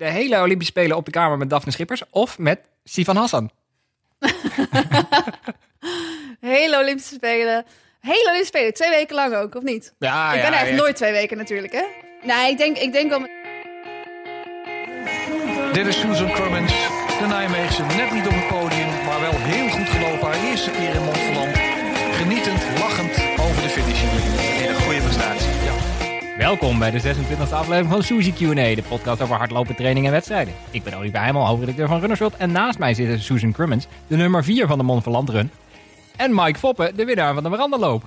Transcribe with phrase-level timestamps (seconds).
[0.00, 3.50] De hele Olympische Spelen op de kamer met Daphne Schippers of met Sivan Hassan?
[6.40, 7.64] Hele Olympische Spelen.
[8.00, 8.74] Hele Olympische Spelen.
[8.74, 9.94] Twee weken lang ook, of niet?
[9.98, 10.76] Ja, ik ben ja, er echt ja.
[10.76, 11.84] nooit twee weken natuurlijk, hè?
[12.22, 13.20] Nee, ik denk, ik denk wel...
[15.72, 16.72] Dit is Susan Crummins,
[17.18, 17.82] de Nijmeegse.
[17.82, 20.26] Net niet op het podium, maar wel heel goed gelopen.
[20.26, 21.56] Haar eerste keer in Montferland.
[22.12, 24.02] Genietend, lachend over de finish.
[24.62, 25.49] In een goede prestatie.
[26.40, 30.54] Welkom bij de 26e aflevering van Suzy Q&A, de podcast over hardlopen, training en wedstrijden.
[30.70, 34.16] Ik ben Olivier Heimel, hoofdredacteur van Runners World en naast mij zitten Susan Crummins, de
[34.16, 35.50] nummer 4 van de Mont Verland Run.
[36.16, 38.04] En Mike Foppen, de winnaar van de Mirandaloop.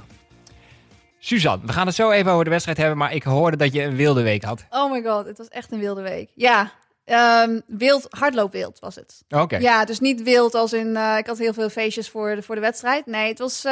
[1.19, 3.83] Suzanne, we gaan het zo even over de wedstrijd hebben, maar ik hoorde dat je
[3.83, 4.65] een wilde week had.
[4.69, 6.29] Oh my god, het was echt een wilde week.
[6.35, 6.71] Ja,
[7.05, 9.23] ehm, wild, hardloopwild was het.
[9.29, 9.57] Oké.
[9.57, 10.95] Ja, dus niet wild als in...
[10.95, 13.05] eh, ik had heel veel feestjes voor de, voor de wedstrijd.
[13.05, 13.65] Nee, het was...
[13.65, 13.71] eh,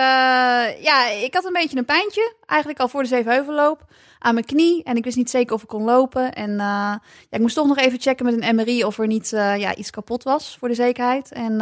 [0.83, 2.35] ja, ik had een beetje een pijntje.
[2.45, 3.85] Eigenlijk al voor de Zevenheuvelloop.
[4.19, 4.83] Aan mijn knie.
[4.83, 6.33] En ik wist niet zeker of ik kon lopen.
[6.33, 8.83] En eh, ja, ik moest toch nog even checken met een MRI...
[8.83, 11.31] of er niet ja, iets kapot was, voor de zekerheid.
[11.31, 11.61] En...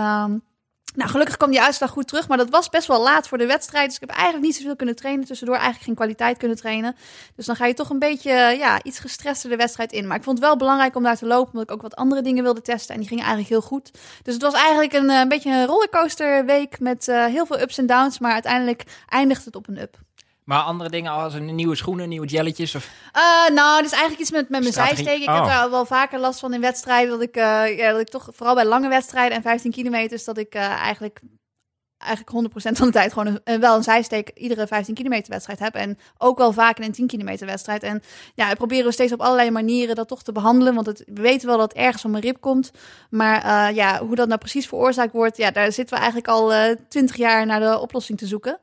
[0.96, 3.46] nou, gelukkig kwam die uitslag goed terug, maar dat was best wel laat voor de
[3.46, 3.86] wedstrijd.
[3.86, 5.26] Dus ik heb eigenlijk niet zoveel kunnen trainen.
[5.26, 6.96] Tussendoor eigenlijk geen kwaliteit kunnen trainen.
[7.36, 10.08] Dus dan ga je toch een beetje, ja, iets gestrester de wedstrijd in.
[10.08, 12.22] Maar ik vond het wel belangrijk om daar te lopen, omdat ik ook wat andere
[12.22, 12.94] dingen wilde testen.
[12.94, 13.92] En die gingen eigenlijk heel goed.
[14.24, 17.60] Dus het was eigenlijk een, eh, een beetje een rollercoaster week met eh, heel veel
[17.60, 18.20] ups en downs.
[18.20, 19.98] Maar uiteindelijk eindigt het op een up.
[20.50, 22.90] Maar andere dingen als een nieuwe schoenen, nieuwe jelletjes of...
[23.12, 23.22] Eh,
[23.56, 24.96] nou, het is eigenlijk iets met, met mijn Strategie.
[25.04, 25.22] zijsteken.
[25.22, 25.36] Ik Oh.
[25.36, 27.10] heb daar al wel vaker last van in wedstrijden.
[27.10, 30.38] Dat ik, eh, ja, dat ik toch, vooral bij lange wedstrijden en 15 kilometers, dat
[30.38, 31.20] ik eh, eigenlijk,
[31.98, 35.76] eigenlijk 100% van de tijd gewoon een, wel een zijsteek iedere 15 kilometer wedstrijd heb.
[35.76, 37.84] En ook wel vaak in een 10 kilometer wedstrijd.
[37.84, 38.02] En
[38.36, 40.74] ja, we proberen we steeds op allerlei manieren dat toch te behandelen.
[40.76, 42.72] Want het, we weten wel dat het ergens van mijn rib komt.
[43.10, 46.76] Maar ja, hoe dat nou precies veroorzaakt wordt, ja, daar zitten we eigenlijk al eh
[46.88, 48.60] 20 jaar naar de oplossing te zoeken.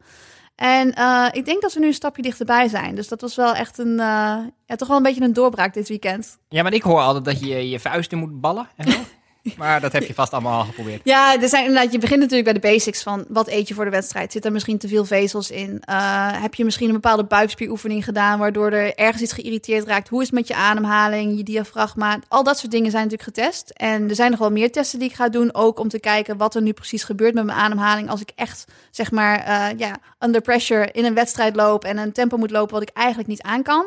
[0.57, 2.95] En eh, ik denk dat we nu een stapje dichterbij zijn.
[2.95, 5.89] Dus dat was wel echt een, eh, ja, toch wel een beetje een doorbraak dit
[5.89, 6.39] weekend.
[6.49, 8.87] Ja, maar ik hoor altijd dat je je vuisten moet ballen en.
[9.59, 11.01] maar dat heb je vast allemaal al geprobeerd.
[11.05, 13.85] Ja, er zijn inderdaad, je begint natuurlijk bij de basics van wat eet je voor
[13.85, 14.33] de wedstrijd.
[14.33, 15.83] Zit er misschien te veel vezels in?
[15.85, 20.09] Eh, heb je misschien een bepaalde buikspieroefening gedaan waardoor er ergens iets geïrriteerd raakt?
[20.09, 22.19] Hoe is het met je ademhaling, je diafragma?
[22.29, 23.71] Al dat soort dingen zijn natuurlijk getest.
[23.71, 26.37] En er zijn nog wel meer testen die ik ga doen, ook om te kijken
[26.37, 29.97] wat er nu precies gebeurt met mijn ademhaling als ik echt, zeg maar, eh, ja,
[30.19, 33.43] under pressure in een wedstrijd loop en een tempo moet lopen wat ik eigenlijk niet
[33.43, 33.87] aan kan.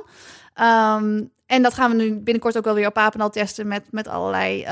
[0.53, 4.07] Ehm, en dat gaan we nu binnenkort ook wel weer op Papendal testen met, met
[4.07, 4.71] allerlei uh,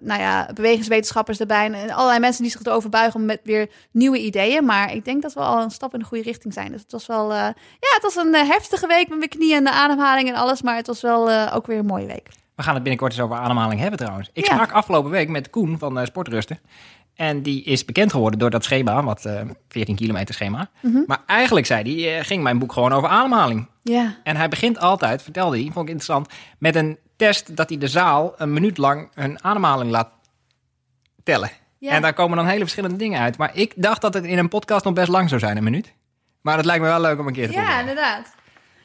[0.00, 1.72] nou ja, bewegingswetenschappers erbij.
[1.72, 4.64] En allerlei mensen die zich erover buigen met weer nieuwe ideeën.
[4.64, 6.72] Maar ik denk dat we al een stap in de goede richting zijn.
[6.72, 7.36] Dus het was wel, uh,
[7.80, 10.62] ja, het was een uh, heftige week met mijn knieën en de ademhaling en alles.
[10.62, 12.28] Maar het was wel uh, ook weer een mooie week.
[12.54, 14.30] We gaan het binnenkort eens over ademhaling hebben trouwens.
[14.32, 14.52] Ik Ja.
[14.54, 16.58] sprak afgelopen week met Koen van Sportrusten.
[17.18, 20.70] En die is bekend geworden door dat schema, wat uh, 14 kilometer schema.
[20.80, 20.98] Mhm.
[21.06, 23.68] Maar eigenlijk zei hij, uh, ging mijn boek gewoon over ademhaling.
[23.82, 26.28] Ja, En hij begint altijd, vertelde hij, vond ik interessant,
[26.58, 30.10] met een test dat hij de zaal een minuut lang hun ademhaling laat
[31.22, 31.50] tellen.
[31.78, 31.92] Ja.
[31.92, 33.36] En daar komen dan hele verschillende dingen uit.
[33.36, 35.92] Maar ik dacht dat het in een podcast nog best lang zou zijn, een minuut.
[36.40, 37.88] Maar het lijkt me wel leuk om een keer te ja proberen.
[37.88, 38.34] inderdaad.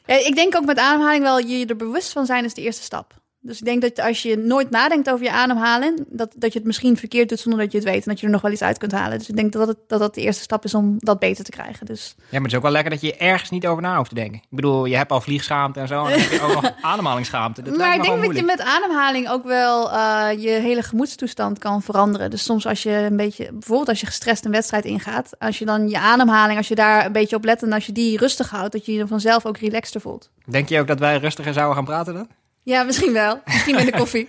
[0.06, 2.84] Ja, ik denk ook met ademhaling wel, je er bewust van zijn is de eerste
[2.84, 3.22] stap.
[3.46, 6.68] Dus ik denk dat als je nooit nadenkt over je ademhaling, dat, dat je het
[6.68, 8.06] misschien verkeerd doet zonder dat je het weet.
[8.06, 9.18] En dat je er nog wel iets uit kunt halen.
[9.18, 11.52] Dus ik denk dat het, dat, dat de eerste stap is om dat beter te
[11.52, 11.86] krijgen.
[11.86, 14.09] Dus Ja, maar het is ook wel lekker dat je ergens niet over na hoeft
[14.09, 14.36] te denken.
[14.36, 16.06] Ik bedoel, je hebt al vliegschaamte en zo.
[16.06, 17.62] En dan heb je ook nog ademhalingsschaamte.
[17.62, 21.81] Dat maar ik denk dat je met ademhaling ook wel eh, je hele gemoedstoestand kan
[21.81, 22.30] veranderen.
[22.30, 25.66] Dus soms als je een beetje, bijvoorbeeld als je gestrest een wedstrijd ingaat, als je
[25.66, 28.50] dan je ademhaling, als je daar een beetje op let en als je die rustig
[28.50, 30.30] houdt, dat je je vanzelf ook relaxter voelt.
[30.46, 32.28] Denk je ook dat wij rustiger zouden gaan praten dan?
[32.63, 33.41] Ja, misschien wel.
[33.46, 34.28] Misschien met de koffie.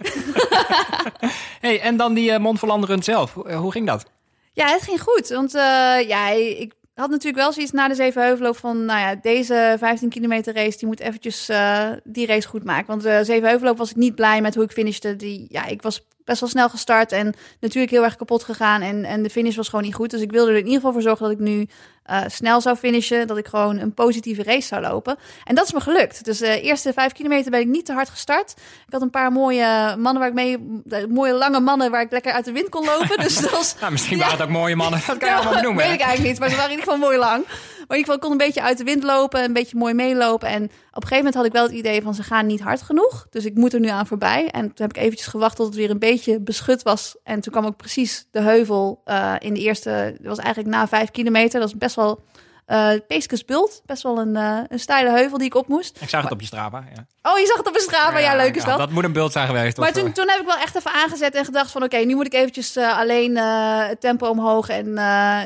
[1.61, 3.35] hey, en dan die uh, Mont Verland run zelf.
[3.35, 4.05] Hoe, eh, hoe ging dat?
[4.53, 5.29] Ja, het ging goed.
[5.29, 5.63] Want uh,
[6.09, 8.85] ja, ik had natuurlijk wel zoiets na de Zevenheuvelloop van...
[8.85, 12.87] nou ja, deze 15 kilometer race, die moet eventjes uh, die race goed maken.
[12.87, 15.17] Want de Zevenheuvelloop was ik niet blij met hoe ik finishte.
[15.17, 18.83] Die, ja, ik was best wel snel gestart en natuurlijk heel erg kapot gegaan.
[18.83, 20.11] En, en de finish was gewoon niet goed.
[20.11, 21.69] Dus ik wilde er in ieder geval voor zorgen dat ik nu
[22.11, 23.27] uh, snel zou finishen.
[23.27, 25.17] Dat ik gewoon een positieve race zou lopen.
[25.45, 26.25] En dat is me gelukt.
[26.25, 28.55] Dus de uh, eerste vijf kilometer ben ik niet te hard gestart.
[28.87, 30.83] Ik had een paar mooie mannen waar ik mee...
[31.09, 33.19] mooie lange mannen waar ik lekker uit de wind kon lopen.
[33.25, 33.75] Dus dat was...
[33.81, 35.01] nou, misschien waren het ook mooie mannen.
[35.07, 35.85] Dat kan je allemaal benoemen.
[35.85, 37.47] weet ik eigenlijk niet, maar ze waren in ieder geval mooi lang.
[37.87, 39.95] Maar in ieder geval, ik kon een beetje uit de wind lopen, een beetje mooi
[39.95, 40.49] meelopen.
[40.49, 42.83] En op een gegeven moment had ik wel het idee van ze gaan niet hard
[42.83, 43.27] genoeg.
[43.31, 44.51] Dus ik moet er nu aan voorbij.
[44.51, 47.17] En toen heb ik eventjes gewacht tot het weer een beetje beschut was.
[47.23, 50.89] En toen kwam ook precies de heuvel uh, in de eerste, dat was eigenlijk na
[50.89, 51.61] vijf kilometer.
[51.61, 52.23] Dat is best wel
[52.67, 53.83] uh, Peeskesbult.
[53.87, 56.01] Best wel een, uh, een steile heuvel die ik op moest.
[56.01, 57.31] Ik zag het op je Strava, ja.
[57.33, 58.19] Oh, je zag het op een Strava?
[58.19, 58.79] Ja, ja leuk is dat.
[58.79, 59.77] Dat moet een bult zijn geweest.
[59.77, 61.83] Maar toen, toen heb ik wel echt even aangezet en gedacht van...
[61.83, 64.69] oké, okay, nu moet ik eventjes uh, alleen het tempo omhoog...
[64.69, 64.93] en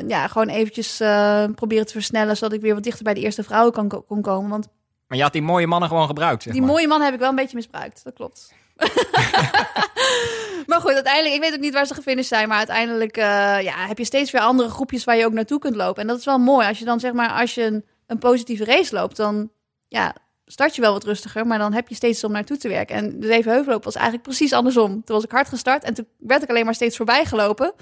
[0.07, 0.97] ja, gewoon eventjes
[1.55, 2.37] proberen te versnellen...
[2.37, 4.49] zodat ik weer wat dichter bij de eerste vrouwen kan, kon komen.
[4.49, 4.67] Want
[5.09, 6.71] maar je had die mooie mannen gewoon gebruikt, zeg Die maar.
[6.71, 8.53] mooie mannen heb ik wel een beetje misbruikt, dat klopt.
[10.81, 13.23] goed, uiteindelijk, ik weet ook niet waar ze gefinished zijn, maar uiteindelijk eh,
[13.61, 16.01] ja, heb je steeds weer andere groepjes waar je ook naartoe kunt lopen.
[16.01, 16.67] En dat is wel mooi.
[16.67, 19.51] Als je dan zeg maar, als je een, een positieve race loopt, dan
[19.87, 20.15] ja,
[20.45, 22.95] start je wel wat rustiger, maar dan heb je steeds om naartoe te werken.
[22.95, 24.89] En de Zevenheuvelloop was eigenlijk precies andersom.
[24.89, 27.73] Toen was ik hard gestart en toen werd ik alleen maar steeds voorbij gelopen.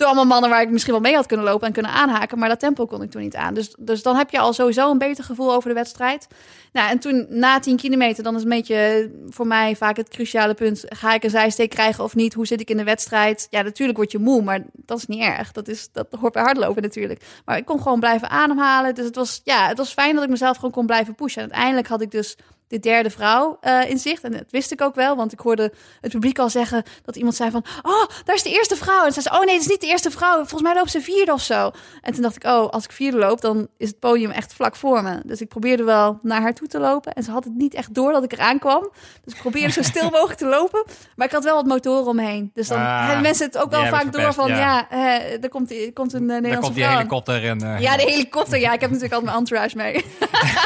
[0.00, 2.38] Door allemaal mannen waar ik misschien wel mee had kunnen lopen en kunnen aanhaken.
[2.38, 3.54] Maar dat tempo kon ik toen niet aan.
[3.54, 6.26] Dus, dus dan heb je al sowieso een beter gevoel over de wedstrijd.
[6.72, 10.54] Nou, en toen na 10 kilometer, dan is een beetje voor mij vaak het cruciale
[10.54, 10.84] punt.
[10.88, 12.34] Ga ik een zijsteek krijgen of niet?
[12.34, 13.46] Hoe zit ik in de wedstrijd?
[13.50, 15.52] Ja, natuurlijk word je moe, maar dat is niet erg.
[15.52, 17.22] Dat, is, dat hoort bij hardlopen natuurlijk.
[17.44, 18.94] Maar ik kon gewoon blijven ademhalen.
[18.94, 21.42] Dus het was, ja, het was fijn dat ik mezelf gewoon kon blijven pushen.
[21.42, 22.36] En uiteindelijk had ik dus
[22.70, 24.22] de derde vrouw uh, in zicht.
[24.22, 27.34] En dat wist ik ook wel, want ik hoorde het publiek al zeggen dat iemand
[27.34, 27.64] zei van...
[27.82, 29.04] Oh, daar is de eerste vrouw.
[29.04, 30.36] En ze zei, oh nee, het is niet de eerste vrouw.
[30.36, 31.70] Volgens mij loopt ze vierde of zo.
[32.00, 34.76] En toen dacht ik, oh, als ik vierde loop, dan is het podium echt vlak
[34.76, 35.20] voor me.
[35.24, 37.12] Dus ik probeerde wel naar haar toe te lopen.
[37.12, 38.90] En ze had het niet echt door dat ik eraan kwam.
[39.24, 40.84] Dus ik probeerde zo stil mogelijk te lopen.
[41.16, 42.50] Maar ik had wel wat motoren omheen.
[42.54, 44.48] Dus dan ah, hebben mensen het ook wel vaak door van...
[44.48, 47.48] Ja, uh, er, komt, er komt een uh, Nederlandse komt die helikopter.
[47.48, 48.58] En, uh, ja, de helikopter.
[48.58, 50.04] Ja, ik heb natuurlijk altijd mijn entourage mee.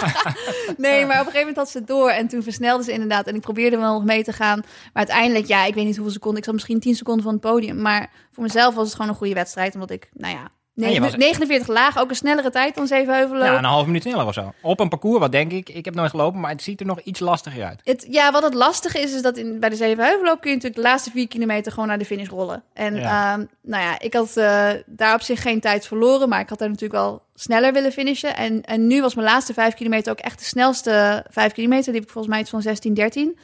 [0.86, 1.94] nee, maar op een gegeven moment had ze het door.
[2.02, 3.26] En toen versnelde ze inderdaad.
[3.26, 4.58] En ik probeerde wel nog mee te gaan.
[4.58, 6.38] Maar uiteindelijk, ja, ik weet niet hoeveel seconden.
[6.38, 7.81] Ik zat misschien 10 seconden van het podium.
[7.81, 9.75] Maar voor mezelf was het gewoon een goede wedstrijd.
[9.75, 13.47] Omdat ik, nou ja, 49 laag, ook een snellere tijd dan Zevenheuvelen.
[13.47, 14.53] Ja, een half minuut sneller of zo.
[14.62, 17.00] Op een parcours, wat denk ik, ik heb nooit gelopen, maar het ziet er nog
[17.00, 17.81] iets lastiger uit.
[17.85, 20.82] Het, ja, wat het lastige is, is dat in, bij de Zevenheuvelloop kun je natuurlijk
[20.82, 22.62] de laatste vier kilometer gewoon naar de finish rollen.
[22.73, 26.49] En ehm, nou ja, ik had uh, daar op zich geen tijd verloren, maar ik
[26.49, 28.37] had daar natuurlijk wel sneller willen finishen.
[28.37, 31.85] En, en nu was mijn laatste vijf kilometer ook echt de snelste vijf kilometer.
[31.85, 33.38] Die heb ik volgens mij iets van 16, 13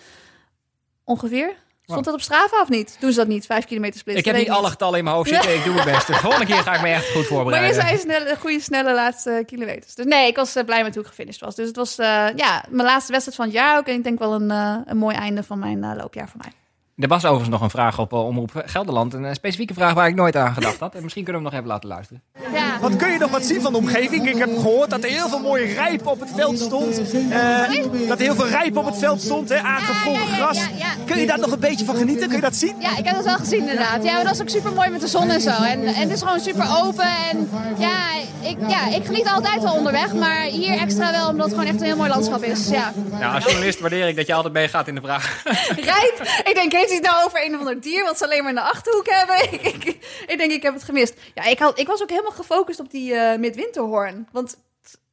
[1.05, 1.55] ongeveer.
[1.91, 2.97] Stond dat op Strava of niet?
[3.01, 3.47] Doen ze dat niet?
[3.47, 4.17] Vijf kilometer split?
[4.17, 5.55] Ik heb niet alle getallen in mijn hoofd zitten.
[5.55, 6.07] Ik doe mijn best.
[6.07, 7.77] De volgende keer ga ik me echt goed voorbereiden.
[7.77, 9.95] Maar je zei snelle, goede, snelle laatste kilometers.
[9.95, 11.55] Dus nee, ik was uh, blij met hoe ik gefinished was.
[11.55, 12.07] Dus het was uh,
[12.37, 13.87] ja, mijn laatste wedstrijd van het jaar ook.
[13.87, 16.53] En ik denk wel een, uh, een mooi einde van mijn loopjaar voor mij.
[16.97, 19.15] Er was overigens nog een vraag op Omroep Gelderland.
[19.15, 20.95] Een specifieke vraag waar ik nooit aan gedacht had.
[20.95, 22.23] En misschien kunnen we hem nog even laten luisteren.
[22.53, 22.70] Ja.
[22.81, 24.29] Wat kun je nog wat zien van de omgeving?
[24.29, 27.15] Ik heb gehoord dat er heel veel mooie rijp op het veld stond.
[27.15, 30.59] Uh, dat er heel veel rijp op het veld stond, hè, aangevroren gras.
[31.07, 32.27] Kun je daar nog een beetje van genieten?
[32.27, 32.75] Kun je dat zien?
[32.79, 34.05] Ja, ik heb dat wel gezien inderdaad.
[34.05, 35.51] Ja, dat is ook super mooi met de zon en zo.
[35.51, 37.09] En, en het is gewoon super open.
[37.31, 38.11] En ja
[38.43, 40.15] ik, ja, ik geniet altijd wel onderweg.
[40.15, 42.69] Maar hier extra wel, omdat het gewoon echt een heel mooi landschap is.
[42.69, 42.93] Ja.
[43.11, 45.43] Nou, als journalist waardeer ik dat je altijd meegaat in de vraag.
[45.95, 46.21] rijp?
[46.45, 48.49] Ik denk, heeft hij het nou over een of ander dier wat ze alleen maar
[48.49, 49.37] in de Achterhoek hebben?
[49.73, 49.85] ik,
[50.27, 51.15] ik, denk, ik heb het gemist.
[51.35, 54.29] Ja, ik, had, ik was ook helemaal gefocust op die uh, midwinterhoorn.
[54.33, 54.57] Want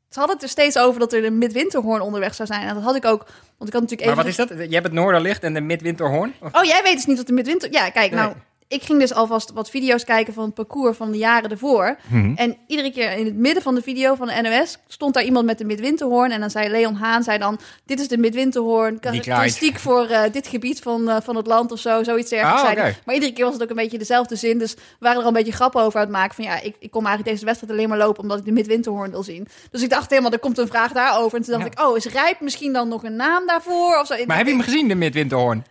[0.10, 2.68] ze hadden het er steeds over dat er een midwinterhoorn onderweg zou zijn.
[2.68, 3.26] En dat had ik ook.
[3.58, 4.16] Want ik had natuurlijk even...
[4.16, 4.50] Maar wat is dat?
[4.50, 6.34] Je hebt het Noorderlicht en de midwinterhoorn?
[6.52, 7.72] Oh, jij weet dus niet wat de midwinter...
[7.72, 8.34] Ja, kijk, nou
[8.68, 11.98] ik ging dus alvast wat video's kijken van het parcours van de jaren ervoor.
[12.08, 12.34] Mhm.
[12.36, 15.46] En iedere keer in het midden van de video van de NOS stond daar iemand
[15.46, 16.32] met de midwinterhoorn.
[16.32, 20.48] En dan zei Leon Haan, zei dan, dit is de midwinterhoorn, karakteristiek voor uh, dit
[20.48, 22.32] gebied van, uh, van het land of zo, zoiets.
[22.34, 22.96] Oh, okay.
[23.06, 24.58] Maar iedere keer was het ook een beetje dezelfde zin.
[24.58, 26.76] Dus we waren er al een beetje grappen over aan het maken van, ja, ik,
[26.80, 29.48] ik kom eigenlijk deze wedstrijd alleen maar lopen omdat ik de midwinterhoorn wil zien.
[29.72, 31.38] Dus ik dacht helemaal, er komt een vraag daarover.
[31.38, 34.00] En toen dacht ik, oh, is Rijp misschien dan nog een naam daarvoor?
[34.00, 34.16] Of zo.
[34.26, 35.64] Maar heb je hem gezien, de midwinterhoorn?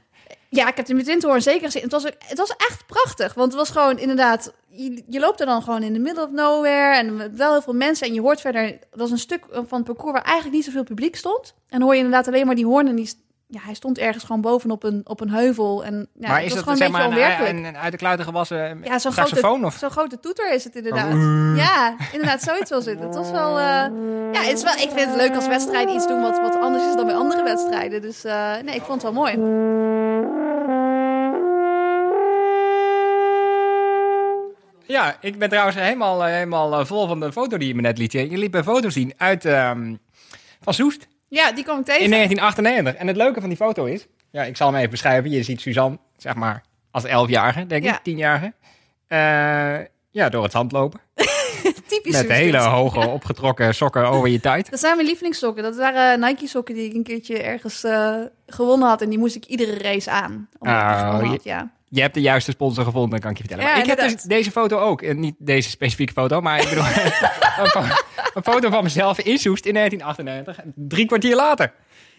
[0.48, 1.82] Ja, ik heb de midwinterhoorn zeker gezien.
[1.82, 4.52] Het was, ook, het was echt prachtig, want het was gewoon inderdaad...
[4.68, 7.74] Je, je, loopt er dan gewoon in de middle of nowhere en wel heel veel
[7.74, 8.06] mensen.
[8.06, 10.84] En je hoort verder, dat was een stuk van het parcours waar eigenlijk niet zoveel
[10.84, 11.54] publiek stond.
[11.68, 13.08] En hoor je inderdaad alleen maar die hoornen die
[13.48, 15.84] ja, hij stond ergens gewoon bovenop een, op een heuvel.
[15.84, 17.56] En, ja, maar is dat, gewoon een beetje onwerkelijk.
[17.56, 19.12] Een, een, uit de kluiten gewassen ja, zo'n?
[19.12, 21.12] Grote, Zo'n grote toeter is het inderdaad.
[21.12, 21.56] Oh.
[21.56, 23.00] Ja, inderdaad, zoiets was het.
[23.00, 23.58] Het was wel...
[23.58, 23.64] Uh,
[24.32, 26.86] ja, het is wel, ik vind het leuk als wedstrijd iets doen wat, wat anders
[26.86, 28.02] is dan bij andere wedstrijden.
[28.02, 30.35] Dus uh, nee, ik vond het wel mooi.
[34.86, 37.98] Ja, ik ben trouwens helemaal, helemaal eh, vol van de foto die je me net
[37.98, 38.30] liet zien.
[38.30, 39.98] Je liet een foto zien uit um,
[40.60, 41.08] van Soest.
[41.28, 42.04] Ja, die kwam ik tegen.
[42.04, 42.94] In 1998.
[42.94, 45.30] En het leuke van die foto is, ja, ik zal hem even beschrijven.
[45.30, 48.52] Je ziet Suzanne, zeg maar, als elfjarige, denk ik, tienjarige.
[49.08, 49.78] Uh,
[50.10, 51.00] ja, door het zand lopen.
[51.88, 54.70] Typisch Met hele hoge opgetrokken sokken over je tijd.
[54.70, 55.62] Dat zijn mijn lievelingssokken.
[55.62, 58.16] Dat waren Nike sokken die ik een keertje ergens uh,
[58.46, 59.02] gewonnen had.
[59.02, 60.48] En die moest ik iedere race aan.
[60.58, 61.75] Oh, ja.
[61.88, 63.70] Je hebt de juiste sponsor gevonden, kan ik je vertellen.
[63.70, 65.02] Ja, ik heb dus deze foto ook.
[65.02, 66.84] En niet deze specifieke foto, maar ik bedoel...
[68.34, 70.72] een foto van mezelf in Soest in 1998.
[70.74, 71.72] Drie kwartier later.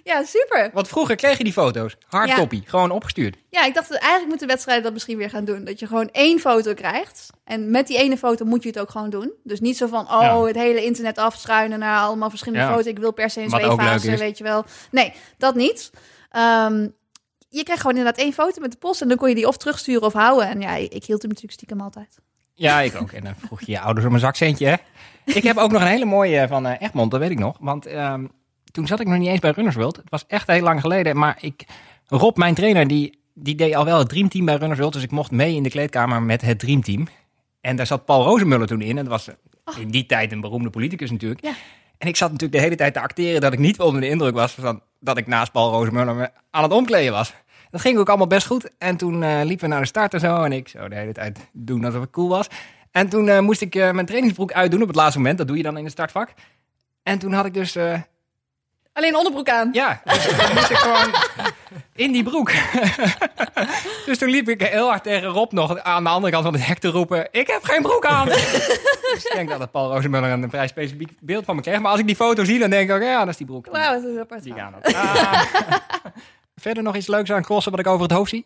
[0.03, 0.69] Ja, super.
[0.73, 1.95] Want vroeger kreeg je die foto's.
[2.07, 2.61] Hardcopy.
[2.65, 3.37] Gewoon opgestuurd.
[3.49, 5.65] Ja, ik dacht eigenlijk moeten wedstrijden dat misschien weer gaan doen.
[5.65, 7.29] Dat je gewoon één foto krijgt.
[7.43, 9.33] En met die ene foto moet je het ook gewoon doen.
[9.43, 12.85] Dus niet zo van, oh, het hele internet afschuinen naar allemaal verschillende foto's.
[12.85, 14.65] Ik wil per se een zweefase, weet je wel.
[14.91, 15.91] Nee, dat niet.
[16.35, 16.95] Um,
[17.57, 19.01] je krijgt gewoon inderdaad één foto met de post.
[19.01, 20.49] En dan kon je die of terugsturen of houden.
[20.49, 22.19] En ja, ik hield hem natuurlijk stiekem altijd.
[22.53, 23.11] Ja, ik ook.
[23.11, 24.75] En dan vroeg je je ouders om een zakcentje, hè?
[25.25, 27.57] Ik heb ook nog een hele mooie van uh, Egmond, dat weet ik nog.
[27.59, 28.31] Want um,
[28.71, 29.95] toen zat ik nog niet eens bij Runners World.
[29.95, 31.17] Het was echt heel lang geleden.
[31.17, 31.65] Maar ik,
[32.05, 34.93] Rob, mijn trainer, die die deed al wel het dreamteam bij Runners World.
[34.93, 37.07] Dus ik mocht mee in de kleedkamer met het dreamteam.
[37.61, 38.97] En daar zat Paul Rozenmuller toen in.
[38.97, 39.29] En dat was
[39.79, 41.41] in die tijd een beroemde politicus natuurlijk.
[41.41, 41.53] Ja.
[41.97, 44.33] En ik zat natuurlijk de hele tijd te acteren dat ik niet onder de indruk
[44.33, 47.33] was van dat ik naast Paul Rozenmuller me aan het omkleden was.
[47.69, 48.69] Dat ging ook allemaal best goed.
[48.77, 50.43] En toen eh, liepen we naar de start en zo.
[50.43, 52.47] En ik zo de hele tijd doen alsof ik cool was.
[52.91, 55.37] En toen eh, moest ik eh, mijn trainingsbroek uitdoen op het laatste moment.
[55.37, 56.33] Dat doe je dan in het startvak.
[57.03, 57.75] En toen had ik dus
[58.97, 59.69] Alleen onderbroek aan.
[59.71, 61.13] ja, dus moest ik gewoon
[61.95, 62.51] in die broek.
[64.05, 66.65] dus toen liep ik heel hard tegen Rob nog aan de andere kant van het
[66.65, 67.27] hek te roepen...
[67.31, 68.27] Ik heb geen broek aan!
[69.13, 71.79] dus ik denk dat het Paul Rozenmuller een vrij specifiek beeld van me kreeg.
[71.79, 73.01] Maar als ik die foto zie, dan denk ik ook...
[73.01, 73.67] Ja, dat is die broek.
[73.71, 74.43] Wauw, dat is apart.
[74.43, 74.73] Die gaan.
[74.81, 75.43] Ah.
[76.61, 78.45] Verder nog iets leuks aan crossen wat ik over het hoofd zie?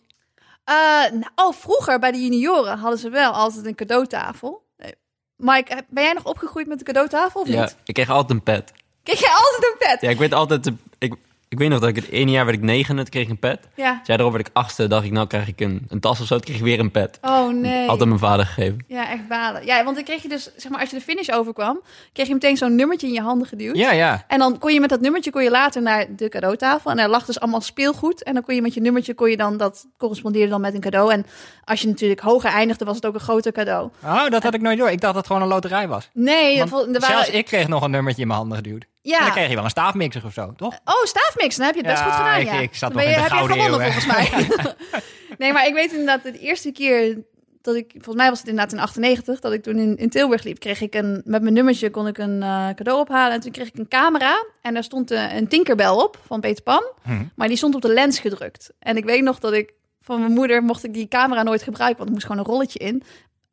[0.63, 0.75] Eh,
[1.11, 4.65] nou, oh, vroeger bij de junioren hadden ze wel altijd een cadeautafel.
[4.77, 4.95] Nee.
[5.35, 7.75] Mike, ben jij nog opgegroeid met een cadeautafel of Ja, niet?
[7.83, 8.73] ik kreeg altijd een pet.
[9.03, 10.01] Kreeg jij altijd een pet?
[10.01, 10.71] Ja, ik weet altijd...
[10.97, 11.13] Ik,
[11.51, 13.39] ik weet nog dat ik het ene jaar werd ik negende, toen kreeg ik een
[13.39, 13.59] pet.
[13.75, 13.97] Ja.
[13.97, 16.27] Het jaar erop werd ik achtste, dacht ik, nou krijg ik een, een tas of
[16.27, 16.35] zo.
[16.35, 17.17] Toen kreeg ik weer een pet.
[17.21, 17.87] Oh nee.
[17.89, 18.83] Altijd mijn vader gegeven.
[18.87, 19.65] Ja, echt balen.
[19.65, 21.81] Ja, want dan kreeg je dus, zeg maar, als je de finish overkwam,
[22.13, 23.77] kreeg je meteen zo'n nummertje in je handen geduwd.
[23.77, 24.23] Ja, ja.
[24.27, 26.91] En dan kon je met dat nummertje kon je later naar de cadeautafel.
[26.91, 28.23] En daar lag dus allemaal speelgoed.
[28.23, 30.81] En dan kon je met je nummertje, kon je dan, dat correspondeerde dan met een
[30.81, 31.11] cadeau.
[31.11, 31.25] En
[31.71, 33.89] als je natuurlijk hoger eindigde, was het ook een groter cadeau.
[34.03, 34.89] Oh, dat had ik nooit door.
[34.91, 36.09] Ik dacht dat het gewoon een loterij was.
[36.13, 37.01] Nee, er waren...
[37.01, 38.81] Zelfs ik kreeg nog een nummertje in mijn handen geduwd.
[38.83, 39.29] En dan Ja.
[39.29, 40.73] kreeg je wel een staafmixer of zo, toch?
[40.85, 42.59] Oh, staafmix, dan heb je het best Ja, goed gedaan, ik- ja.
[42.59, 44.47] ik zat nog in je, de heb je gouden gewonnen, eeuw, volgens mij.
[45.37, 47.17] nee, maar ik weet inderdaad, de eerste keer
[47.61, 50.43] dat ik, volgens mij was het inderdaad in 98, dat ik toen in, in Tilburg
[50.43, 53.33] liep, kreeg ik een, met mijn nummertje kon ik een eh, cadeau ophalen.
[53.33, 56.83] En toen kreeg ik een camera en daar stond een Tinkerbell op van Peter Pan.
[57.03, 57.23] Hm.
[57.35, 58.71] Maar die stond op de lens gedrukt.
[58.79, 61.97] En ik weet nog dat ik van mijn moeder mocht ik die camera nooit gebruiken,
[61.97, 63.03] want er moest gewoon een rolletje in.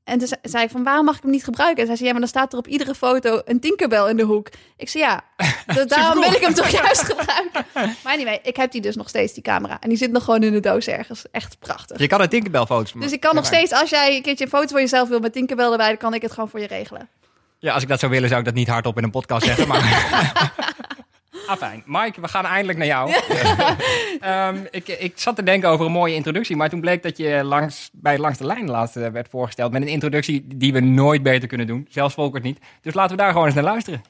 [0.04, 1.80] En toen ze- zei ik van, waarom mag ik hem niet gebruiken?
[1.80, 4.22] En zij zei, ja, maar dan staat er op iedere foto een Tinkerbell in de
[4.22, 4.48] hoek.
[4.76, 5.20] Ik zei, ja,
[5.74, 7.64] dus daarom wil ik hem toch juist gebruiken.
[8.04, 9.76] Maar anyway, ik heb die dus nog steeds, die camera.
[9.80, 11.24] En die zit nog gewoon in de doos ergens.
[11.30, 11.98] Echt prachtig.
[11.98, 14.50] Je kan er Tinkerbell foto's Dus ik kan nog steeds, als jij een keertje een
[14.50, 17.08] foto van jezelf wil met Tinkerbell erbij, dan kan ik het gewoon voor je regelen.
[17.58, 19.68] Ja, als ik dat zou willen, zou ik dat niet hardop in een podcast zeggen.
[19.68, 19.80] Maar...
[21.48, 21.82] ah, fijn.
[21.86, 23.12] Mike, we gaan eindelijk naar jou.
[24.20, 27.44] Ehm, ik, ik zat te denken over een mooie introductie, maar toen bleek dat je
[27.44, 31.22] langs, bij Langs de Lijn laatst eh, werd voorgesteld met een introductie die we nooit
[31.22, 31.86] beter kunnen doen.
[31.90, 32.58] Zelfs Volkert niet.
[32.82, 34.02] Dus laten we daar gewoon eens naar luisteren.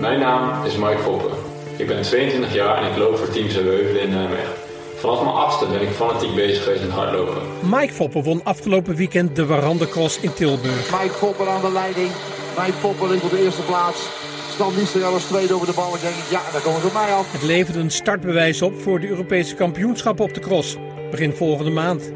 [0.00, 1.30] Mijn naam is Mike Foppen.
[1.76, 4.52] Ik ben 22 jaar en ik loop voor Team Zeeweuvelen in Nijmegen.
[4.96, 7.42] Vanaf mijn achtste ben ik fanatiek bezig geweest met hardlopen.
[7.62, 11.00] Mike Foppen won afgelopen weekend de Warandecross in Tilburg.
[11.00, 12.10] Mike Popper aan de leiding.
[12.58, 14.08] Mike Popper in op de eerste plaats.
[14.54, 15.94] Stan Nistelrooy als tweede over de bal.
[15.94, 17.32] Ik denk, ja, daar komen ze op mij af.
[17.32, 20.76] Het levert een startbewijs op voor de Europese kampioenschappen op de cross.
[21.10, 22.12] Begin volgende maand.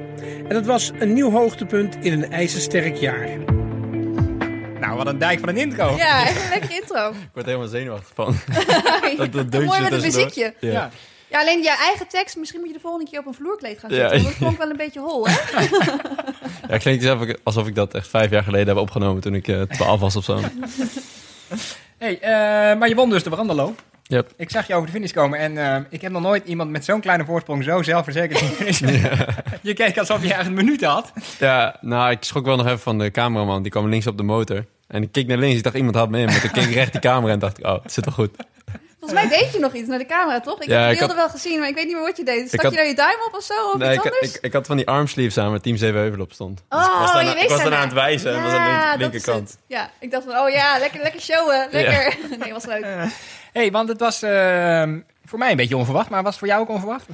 [0.48, 3.28] En het was een nieuw hoogtepunt in een ijzersterk jaar.
[4.80, 5.96] Nou, wat een dijk van een intro.
[5.96, 7.08] Ja, echt een lekkere intro.
[7.22, 8.36] Ik word helemaal zenuwachtig van.
[9.30, 10.54] dat, dat mooi met een muziekje.
[10.60, 10.70] Ja.
[10.70, 10.90] Ja.
[11.30, 13.90] Ja, alleen je eigen tekst, misschien moet je de volgende keer op een vloerkleed gaan
[13.90, 13.96] Ja.
[13.96, 14.10] zitten.
[14.22, 15.34] Want dat klonk wel een beetje hol, hè?
[16.68, 19.34] Ja, ik klinkt alsof ik, alsof ik dat echt vijf jaar geleden heb opgenomen toen
[19.34, 20.40] ik eh 12 was of zo.
[21.98, 23.74] Hey, eh, maar je won dus de Brandelo.
[24.02, 24.32] Yep.
[24.36, 26.84] Ik zag je over de finish komen en eh, ik heb nog nooit iemand met
[26.84, 28.88] zo'n kleine voorsprong zo zelfverzekerd zien finishen.
[29.62, 31.12] Je keek alsof je echt een minuut had.
[31.38, 33.62] Ja, nou, ik schrok wel nog even van de cameraman.
[33.62, 34.64] Die kwam links op de motor.
[34.86, 35.56] En ik keek naar links.
[35.56, 36.26] Ik dacht, iemand had me in.
[36.26, 38.30] Maar toen keek ik recht die camera en dacht ik, oh, het zit wel goed.
[39.08, 40.60] Volgens mij deed je nog iets naar de camera, toch?
[40.62, 42.24] Ik Ja, heb de beelden had- wel gezien, maar ik weet niet meer wat je
[42.24, 42.48] deed.
[42.48, 43.52] Stak had- je nou je duim op of zo?
[43.72, 44.34] Of Nee, iets ik, anders?
[44.36, 46.64] ik, ik had van die armsleeves aan waar Team Zeeweuvel op stond.
[46.68, 48.34] Dus Oh, ik was daarna, je ik was daarna aan het wijzen.
[48.34, 49.58] en was aan de linkerkant.
[49.66, 51.68] Ja, ik dacht van, oh ja, lekker, lekker showen.
[51.70, 52.16] Lekker.
[52.42, 52.86] Nee, was leuk.
[53.52, 54.82] hey, want het was eh,
[55.24, 57.06] voor mij een beetje onverwacht, maar was het voor jou ook onverwacht?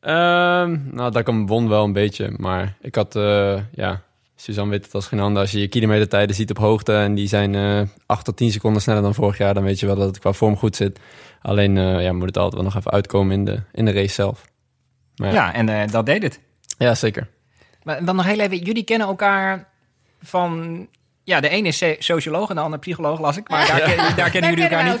[0.00, 2.32] Ehm, nou, dat kan won wel een beetje.
[2.36, 4.00] Maar ik had, eh, ja,
[4.42, 5.42] Suzanne weet het als geen ander.
[5.42, 8.82] Als je je kilometertijden ziet op hoogte en die zijn eh 8 tot 10 seconden
[8.82, 10.98] sneller dan vorig jaar, dan weet je wel dat het qua vorm goed zit.
[11.42, 14.14] Alleen eh, ja, moet het altijd wel nog even uitkomen in de, in de race
[14.14, 14.44] zelf.
[15.16, 16.40] Maar Ja, ja, en eh, dat deed het.
[16.78, 17.28] ja, zeker.
[17.82, 19.68] Maar dan nog heel even, jullie kennen elkaar
[20.22, 20.86] van...
[21.24, 23.48] Ja, de ene is so- socioloog en de andere psycholoog, las ik.
[23.48, 24.98] Maar daar, ken- daar kennen Daar jullie elkaar niet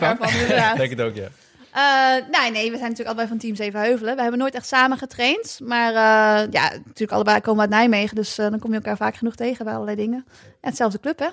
[0.48, 0.76] van.
[0.76, 1.28] Denk het ook, ja.
[1.72, 4.16] Eh, nee, nee, we zijn natuurlijk allebei van Team Zevenheuvelen.
[4.16, 5.60] We hebben nooit echt samen getraind.
[5.64, 8.16] Maar eh, ja, natuurlijk allebei komen we uit Nijmegen.
[8.16, 10.24] Dus eh, dan kom je elkaar vaak genoeg tegen bij allerlei dingen.
[10.26, 11.28] Ja, hetzelfde club, hè?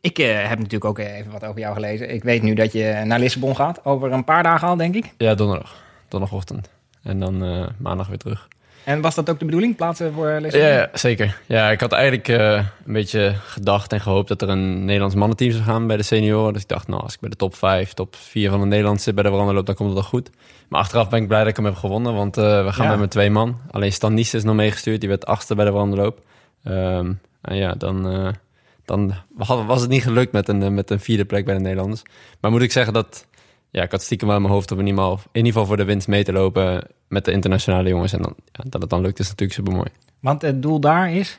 [0.00, 2.10] Ik eh, heb natuurlijk ook even wat over jou gelezen.
[2.10, 3.84] Ik weet nu dat je naar Lissabon gaat.
[3.84, 5.12] Over een paar dagen al, denk ik.
[5.16, 5.76] Ja, donderdag.
[6.08, 6.70] Donderdagochtend.
[7.02, 8.48] En dan eh, maandag weer terug.
[8.88, 10.66] En was dat ook de bedoeling, plaatsen voor Lissabon?
[10.68, 11.40] Ja, ja, zeker.
[11.46, 12.52] Ja, ik had eigenlijk eh,
[12.86, 16.52] een beetje gedacht en gehoopt dat er een Nederlands mannenteam zou gaan bij de senioren.
[16.52, 19.00] Dus ik dacht, nou, als ik bij de top 5, top 4 van de Nederland
[19.02, 20.30] zit bij de Veranderloop, dan komt het wel goed.
[20.68, 22.88] Maar achteraf ben ik blij dat ik hem heb gewonnen, want eh, we gaan Ja.
[22.90, 23.60] met mijn twee man.
[23.70, 26.20] Alleen Stan Nies is nog meegestuurd, die werd achtste bij de Veranderloop.
[26.64, 28.28] Ehm en ja, dan, eh,
[28.84, 29.14] dan
[29.66, 32.02] was het niet gelukt met een, met een vierde plek bij de Nederlanders.
[32.40, 33.26] Maar moet ik zeggen dat,
[33.70, 35.66] ja, ik had stiekem wel in mijn hoofd om in ieder geval, in ieder geval
[35.66, 36.86] voor de winst mee te lopen.
[37.08, 38.12] Met de internationale jongens.
[38.12, 39.88] En dan, ja, dat het dan lukt is natuurlijk super mooi.
[40.20, 41.38] Want het doel daar is...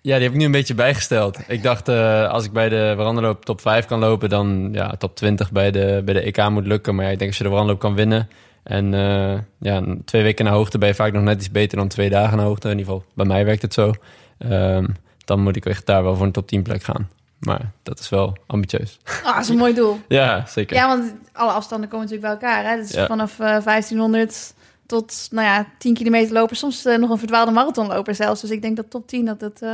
[0.00, 1.38] Ja, die heb ik nu een beetje bijgesteld.
[1.48, 5.16] Ik dacht, eh, als ik bij de veranderloop top 5 kan lopen, dan ja, top
[5.16, 6.94] 20 bij de, bij de EK moet lukken.
[6.94, 8.28] Maar ja, ik denk als je de veranderloop kan winnen.
[8.62, 11.88] En eh, ja, twee weken naar hoogte ben je vaak nog net iets beter dan
[11.88, 12.68] twee dagen naar hoogte.
[12.68, 13.92] In ieder geval, bij mij werkt het zo.
[14.38, 14.86] Ehm,
[15.24, 17.08] dan moet ik echt daar wel voor een top 10 plek gaan.
[17.38, 18.98] Maar dat is wel ambitieus.
[19.24, 20.00] Ah, dat is een mooi doel.
[20.08, 20.76] Ja, zeker.
[20.76, 22.70] Ja, want alle afstanden komen natuurlijk bij elkaar.
[22.70, 22.76] Hè?
[22.76, 23.06] Dus Ja.
[23.06, 24.54] vanaf eh, 1500
[24.88, 26.56] tot nou ja, 10 kilometer lopen.
[26.56, 28.40] Soms eh, nog een verdwaalde marathonloper zelfs.
[28.40, 29.70] Dus ik denk dat top 10, dat, het, eh,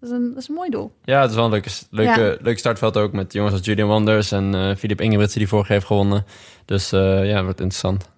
[0.00, 0.92] dat, is, een, dat is een mooi doel.
[1.04, 2.36] Ja, het is wel een leuke, leuke, Ja.
[2.40, 5.76] leuk startveld ook met jongens als Julian Wanders en eh Filip Ingebrigtsen die vorig jaar
[5.76, 6.24] heeft gewonnen.
[6.64, 8.08] Dus eh, ja, wordt interessant.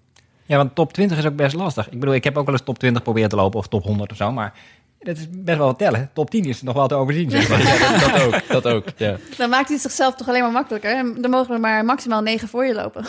[0.47, 1.91] Ja, want top 20 is ook best lastig.
[1.91, 4.11] Ik bedoel, ik heb ook wel eens top 20 proberen te lopen of top 100
[4.11, 4.53] of zo, maar
[4.99, 6.11] dat is best wel wat tellen.
[6.13, 7.63] Top 10 is nog wel te overzien, zeg maar.
[7.79, 9.17] Ja, dat, dat ook, dat ook, ja.
[9.37, 11.15] Dan maakt hij het zichzelf toch alleen maar makkelijker.
[11.21, 13.05] Dan mogen er maar maximaal 9 voor je lopen.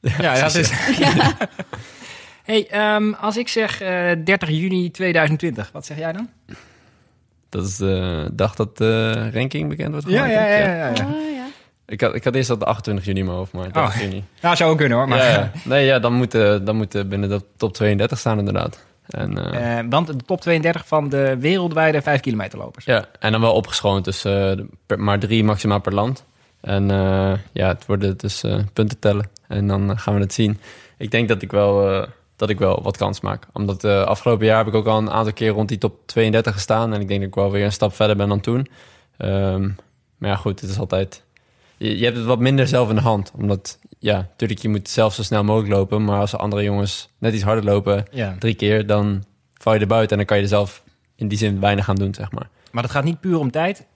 [0.00, 0.70] Ja, dat is...
[2.46, 6.28] hey, ehm, als ik zeg eh 30 juni 2020, wat zeg jij dan?
[7.48, 10.32] Dat is de dag dat de ranking bekend wordt Ja, gemaakt.
[10.34, 10.58] ja, ja.
[10.58, 10.88] ja, ja.
[10.90, 10.96] Ah,
[11.34, 11.44] ja.
[11.86, 14.00] Ik, had, ik had eerst dat de 28 juni in mijn hoofd, maar 30 Oh.
[14.00, 14.24] juni.
[14.42, 15.08] Nou, zou ook kunnen hoor.
[15.08, 15.50] Maar, Ja, ja.
[15.64, 18.84] Nee, ja, dan moet, eh, dan moet binnen de top 32 staan inderdaad.
[19.06, 22.84] En, eh, Eh, want de top 32 van de wereldwijde 5 kilometer lopers.
[22.84, 24.52] ja, en dan wel opgeschoond, dus eh,
[24.86, 26.24] per- maar drie maximaal per land.
[26.60, 29.28] En eh, ja, het worden dus eh, punten tellen.
[29.48, 30.60] En dan gaan we het zien.
[30.98, 33.46] Ik denk dat ik wel, eh, dat ik wel wat kans maak.
[33.52, 36.52] Omdat eh, afgelopen jaar heb ik ook al een aantal keer rond die top 32
[36.52, 36.92] gestaan.
[36.94, 38.68] En ik denk dat ik wel weer een stap verder ben dan toen.
[39.16, 39.62] Ehm,
[40.18, 41.22] maar ja, goed, het is altijd...
[41.76, 43.32] Je, je hebt het wat minder zelf in de hand.
[43.36, 46.04] Omdat, ja, natuurlijk, je moet zelf zo snel mogelijk lopen.
[46.04, 48.36] Maar als andere jongens net iets harder lopen, Ja.
[48.38, 49.24] drie keer, dan
[49.54, 50.10] val je er buiten.
[50.10, 50.82] En dan kan je er zelf
[51.16, 52.48] in die zin weinig aan doen, zeg maar.
[52.70, 53.86] Maar dat gaat niet puur om tijd.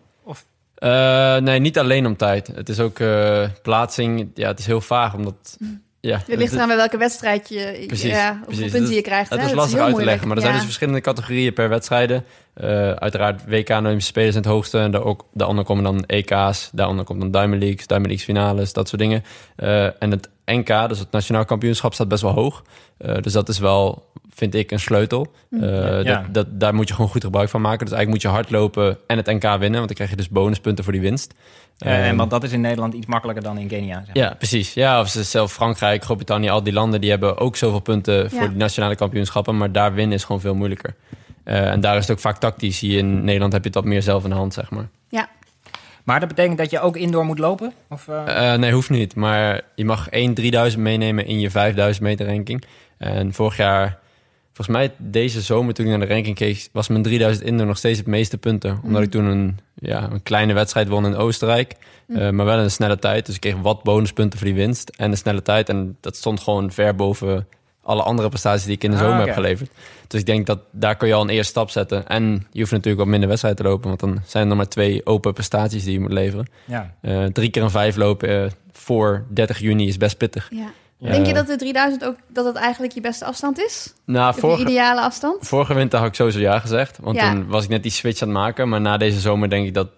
[0.75, 2.47] Eh, nee, niet alleen om tijd.
[2.47, 4.31] Het is ook eh, plaatsing.
[4.35, 5.57] Ja, het is heel vaag, omdat...
[6.01, 8.63] Ja, Het ligt eraan bij welke wedstrijd je, Precies, ja, hoeveel precies.
[8.63, 9.31] punten Dat- je krijgt.
[9.31, 9.37] Hè?
[9.37, 10.05] is Dat lastig uit te moeilijk.
[10.11, 12.25] leggen, maar er zijn dus verschillende categorieën per wedstrijden.
[12.61, 14.79] Eh, uiteraard WK Olympische Spelen zijn het hoogste.
[14.79, 16.71] En de, ook, de andere komen dan EK's.
[16.73, 19.25] Daaronder komt dan Diamond Leagues, Diamond Leagues finales, dat soort dingen.
[19.57, 22.63] Eh, en het NK, dus het Nationaal Kampioenschap, staat best wel hoog.
[22.99, 25.27] Eh, dus dat is wel, vind ik, een sleutel.
[25.51, 25.63] Mm.
[25.63, 26.23] Eh, Ja.
[26.23, 27.87] dat, dat, daar moet je gewoon goed gebruik van maken.
[27.87, 29.59] Dus eigenlijk moet je hardlopen en het NK winnen.
[29.73, 31.35] Want dan krijg je dus bonuspunten voor die winst.
[31.79, 34.03] Eh, Ehm, want dat is in Nederland iets makkelijker dan in Kenia.
[34.07, 34.25] Zeg maar.
[34.25, 34.75] ja, precies.
[34.75, 37.01] Ja, of ze- zelf Frankrijk, Groot-Brittannië, al die landen...
[37.01, 39.57] die hebben ook zoveel punten voor die nationale kampioenschappen...
[39.57, 40.95] maar daar winnen is gewoon veel moeilijker.
[41.51, 42.81] Eh, en daar is het ook vaak tactisch.
[42.81, 44.89] Hier in Nederland heb je wat meer zelf in de hand, zeg maar.
[45.09, 45.29] Ja.
[46.05, 47.73] Maar dat betekent dat je ook indoor moet lopen?
[47.89, 48.53] Of, eh?
[48.53, 49.15] Eh, nee, hoeft niet.
[49.15, 52.65] Maar je mag één 3000 meenemen in je 5000 meter ranking.
[52.99, 53.99] En vorig jaar,
[54.53, 56.69] volgens mij deze zomer toen ik naar de ranking keek...
[56.73, 58.81] was mijn 3000 indoor nog steeds het meeste punten.
[58.85, 61.77] Omdat ik toen een, ja, een kleine wedstrijd won in Oostenrijk.
[62.09, 63.27] Eh, maar wel in een snelle tijd.
[63.27, 64.91] Dus ik kreeg wat bonuspunten voor die winst.
[64.97, 65.69] En een snelle tijd.
[65.69, 67.47] En dat stond gewoon ver boven
[67.83, 69.71] alle andere prestaties die ik in de Ah, zomer heb geleverd.
[70.11, 72.07] Dus ik denk dat daar kun je al een eerste stap zetten.
[72.09, 73.89] En je hoeft natuurlijk wat minder wedstrijden te lopen.
[73.89, 76.47] Want dan zijn er nog maar twee open prestaties die je moet leveren.
[76.65, 76.95] ja.
[77.01, 80.49] Eh, drie keer een vijf lopen eh, voor 30 juni is best pittig.
[80.51, 80.71] Ja.
[80.97, 81.11] Ja.
[81.11, 83.95] Denk je dat de 3000 ook dat het eigenlijk je beste afstand is?
[84.05, 85.47] Nou, De vorige, ideale afstand?
[85.49, 86.99] vorige winter had ik sowieso ja gezegd.
[87.01, 87.33] Want Ja.
[87.33, 88.69] toen was ik net die switch aan het maken.
[88.69, 89.89] Maar na deze zomer denk ik dat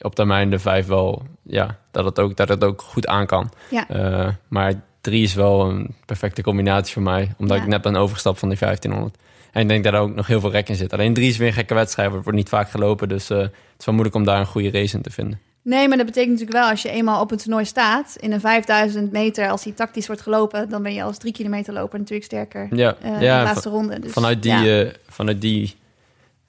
[0.00, 1.22] op termijn de vijf wel...
[1.42, 3.50] Ja, dat het ook, dat het ook goed aan kan.
[3.70, 3.88] Ja.
[3.88, 7.34] Eh, maar drie is wel een perfecte combinatie voor mij.
[7.38, 7.62] Omdat Ja.
[7.62, 9.16] ik net ben overgestapt van die 1500.
[9.52, 10.92] En ik denk dat er ook nog heel veel rek in zit.
[10.92, 12.12] Alleen drie is weer een gekke wedstrijd.
[12.12, 13.08] Het wordt niet vaak gelopen.
[13.08, 15.40] Dus eh, het is wel moeilijk om daar een goede race in te vinden.
[15.64, 18.40] Nee, maar dat betekent natuurlijk wel als je eenmaal op een toernooi staat in een
[18.40, 22.24] 5000 meter, als die tactisch wordt gelopen, dan ben je als drie kilometer loper natuurlijk
[22.26, 23.98] sterker Ja, eh, in ja de laatste van- ronde.
[24.00, 24.80] Dus, vanuit die, ja.
[24.84, 25.74] eh, vanuit die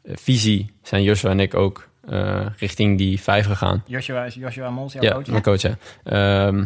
[0.03, 3.83] visie zijn Joshua en ik ook eh, richting die vijf gegaan.
[3.87, 5.27] Joshua, is Joshua Mons, jouw Ja, coach?
[5.27, 5.75] mijn coach, ja.
[6.03, 6.63] Ehm,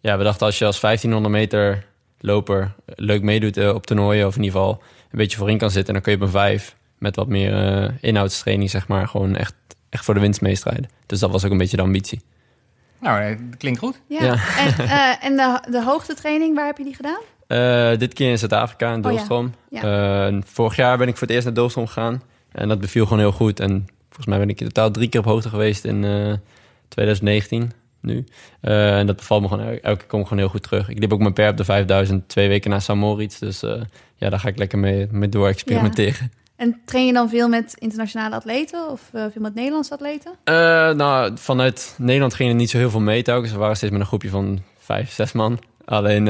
[0.00, 1.84] ja, we dachten als je als 1500 meter
[2.20, 4.26] loper leuk meedoet op toernooien...
[4.26, 5.92] of in ieder geval een beetje voorin kan zitten...
[5.92, 9.08] dan kun je op een vijf met wat meer eh, inhoudstraining, zeg maar...
[9.08, 9.54] gewoon echt,
[9.90, 10.90] echt voor de winst meestrijden.
[11.06, 12.20] Dus dat was ook een beetje de ambitie.
[13.00, 14.00] Nou, eh, dat klinkt goed.
[14.08, 14.24] Ja.
[14.24, 14.32] Ja.
[14.58, 17.20] En, eh, en de, de hoogtetraining, waar heb je die gedaan?
[17.48, 19.08] Eh, dit keer in Zuid-Afrika, in Oh ja.
[19.08, 19.54] Dolstrom.
[19.70, 19.82] Ja.
[19.82, 22.22] Eh, en vorig jaar ben ik voor het eerst naar Dolstrom gegaan.
[22.52, 23.60] En dat beviel gewoon heel goed.
[23.60, 26.32] En volgens mij ben ik in totaal drie keer op hoogte geweest in eh,
[26.88, 28.24] 2019, nu.
[28.60, 30.88] Eh, en dat bevalt me gewoon, el- elke keer kom ik gewoon heel goed terug.
[30.88, 33.38] Ik liep ook mijn per op de 5000 twee weken na San Moritz.
[33.38, 33.80] Dus eh,
[34.16, 36.32] ja, daar ga ik lekker mee, mee door experimenteren.
[36.56, 40.32] En train je dan veel met internationale atleten of eh, veel met Nederlandse atleten?
[40.96, 43.52] Nou, vanuit Nederland ging er niet zo heel veel mee telkens.
[43.52, 45.58] We waren steeds met een groepje van vijf, zes man.
[45.84, 46.26] Alleen,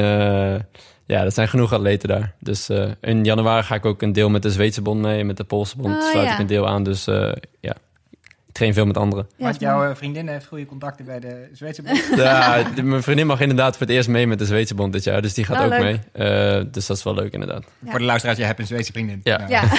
[1.05, 2.33] ja, er zijn genoeg atleten daar.
[2.39, 2.69] Dus
[3.01, 5.19] in januari ga ik ook een deel met de Zweedse bond mee...
[5.19, 6.33] en met de Poolse bond Oh, sluit ja.
[6.33, 6.83] ik een deel aan.
[6.83, 7.05] Dus
[7.59, 7.75] ja,
[8.59, 9.27] train veel met anderen.
[9.35, 9.55] Ja, mooi.
[9.59, 12.03] jouw eh, vriendin heeft goede contacten bij de Zweedse bond.
[12.15, 15.03] Ja, de- mijn vriendin mag inderdaad voor het eerst mee met de Zweedse bond dit
[15.03, 15.21] jaar.
[15.21, 15.81] Dus die gaat Oh, ook leuk.
[15.81, 15.99] mee.
[16.57, 17.63] Eh, dus dat is wel leuk inderdaad.
[17.79, 17.89] Ja.
[17.89, 19.21] Voor de luisteraars, je hebt een Zweedse vriendin.
[19.23, 19.45] Ja.
[19.47, 19.63] Ja.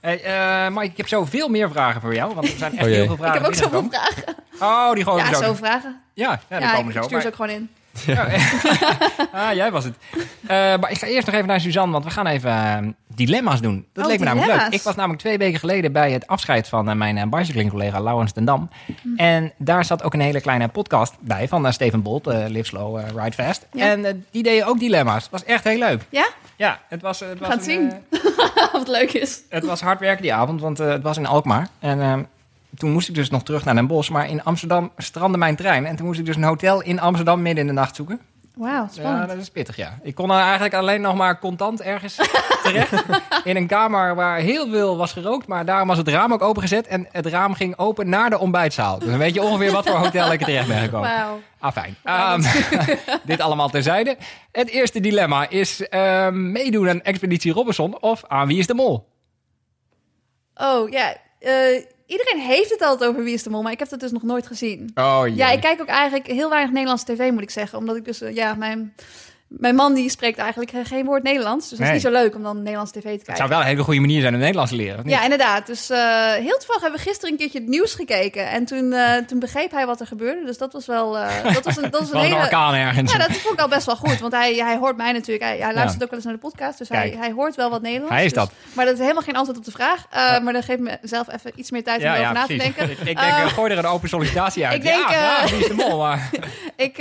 [0.00, 2.34] Hey, eh, Mike, ik heb zoveel meer vragen voor jou.
[2.34, 4.34] Want er zijn echt Oh heel veel Ik vragen heb ook zoveel vragen.
[4.60, 5.54] Oh, die gewoon Ja, zo.
[5.54, 6.00] vragen.
[6.14, 7.02] Ja, ja, die Ja, komen ik zo.
[7.02, 7.70] stuur ze Maar- ook gewoon in.
[9.32, 9.94] ah, jij was het.
[10.42, 13.60] Eh, maar ik ga eerst nog even naar Suzanne, want we gaan even eh, dilemma's
[13.60, 13.86] doen.
[13.92, 14.72] Dat Oh, leek me namelijk leuk.
[14.72, 18.32] Ik was namelijk twee weken geleden bij het afscheid van eh, mijn uh, bicycling-collega Laurens
[18.32, 18.70] ten Dam.
[19.02, 19.16] Hm.
[19.16, 22.64] En daar zat ook een hele kleine podcast bij van eh, Steven Bolt, eh, Live
[22.64, 23.66] Slow, Ride Fast.
[23.72, 23.90] Ja.
[23.90, 25.22] En die deden ook dilemma's.
[25.22, 26.02] Het was echt heel leuk.
[26.08, 26.28] Ja?
[26.56, 28.20] Ja, het was, het was gaan het een, zien.
[28.72, 29.40] Wat leuk is.
[29.48, 31.68] het was hard werken die avond, want eh, het was in Alkmaar.
[31.78, 32.18] En eh,
[32.76, 34.10] toen moest ik dus nog terug naar Den Bosch.
[34.10, 35.86] Maar in Amsterdam strandde mijn trein.
[35.86, 38.20] En toen moest ik dus een hotel in Amsterdam midden in de nacht zoeken.
[38.54, 39.28] Wauw, Ja, spannend.
[39.28, 39.98] dat is pittig, ja.
[40.02, 42.14] Ik kon eigenlijk alleen nog maar contant ergens
[42.62, 43.04] terecht.
[43.44, 45.46] In een kamer waar heel veel was gerookt.
[45.46, 46.86] Maar daarom was het raam ook opengezet.
[46.86, 48.98] En het raam ging open naar de ontbijtzaal.
[48.98, 51.08] Dus dan weet je ongeveer wat voor hotel ik er terecht ben gekomen.
[51.08, 51.40] Wauw.
[51.58, 51.96] Ah, fijn.
[52.04, 52.42] Ehm,
[53.24, 54.16] dit allemaal terzijde.
[54.52, 59.08] Het eerste dilemma is ehm, meedoen aan Expeditie Robinson of aan Wie is de Mol?
[60.54, 61.16] Oh, ja.
[61.38, 61.52] eh,
[62.08, 64.22] iedereen heeft het altijd over Wie is de Mol, maar ik heb dat dus nog
[64.22, 64.90] nooit gezien.
[64.94, 67.78] Oh, Ja, ik kijk ook eigenlijk heel weinig Nederlandse tv, moet ik zeggen.
[67.78, 68.94] Omdat ik dus, eh, ja, mijn,
[69.48, 71.68] mijn man die spreekt eigenlijk geen woord Nederlands.
[71.68, 71.92] Dus dat is Nee.
[71.94, 73.26] niet zo leuk om dan Nederlandse tv te kijken.
[73.26, 74.98] Het zou wel een hele goede manier zijn om Nederlands te leren.
[74.98, 75.14] of niet?
[75.14, 75.66] Ja, inderdaad.
[75.66, 75.98] Dus eh,
[76.32, 78.48] heel toevallig hebben we gisteren een keertje het nieuws gekeken.
[78.48, 80.44] En toen, eh, toen begreep hij wat er gebeurde.
[80.44, 81.18] Dus dat was wel...
[81.18, 82.34] eh, dat was een, dat was een hele...
[82.34, 83.12] orkaan ergens.
[83.12, 84.18] Ja, dat vond ik al best wel goed.
[84.20, 85.44] Want hij, hij hoort mij natuurlijk.
[85.44, 86.04] Hij, hij luistert Ja.
[86.04, 86.78] ook wel eens naar de podcast.
[86.78, 87.20] Dus hij, Kijk.
[87.20, 88.14] hij hoort wel wat Nederlands.
[88.14, 88.52] Hij is dus- dat.
[88.72, 90.04] Maar dat is helemaal geen antwoord op de vraag.
[90.10, 92.90] Eh, Maar dat geeft me zelf even iets meer tijd om erover na te denken.
[92.90, 94.74] Ik, ik denk, gooi er een open sollicitatie uit.
[94.78, 95.98] ik denk, ja, ja, Wie is de Mol?
[95.98, 96.30] Maar...
[96.76, 96.96] Ik,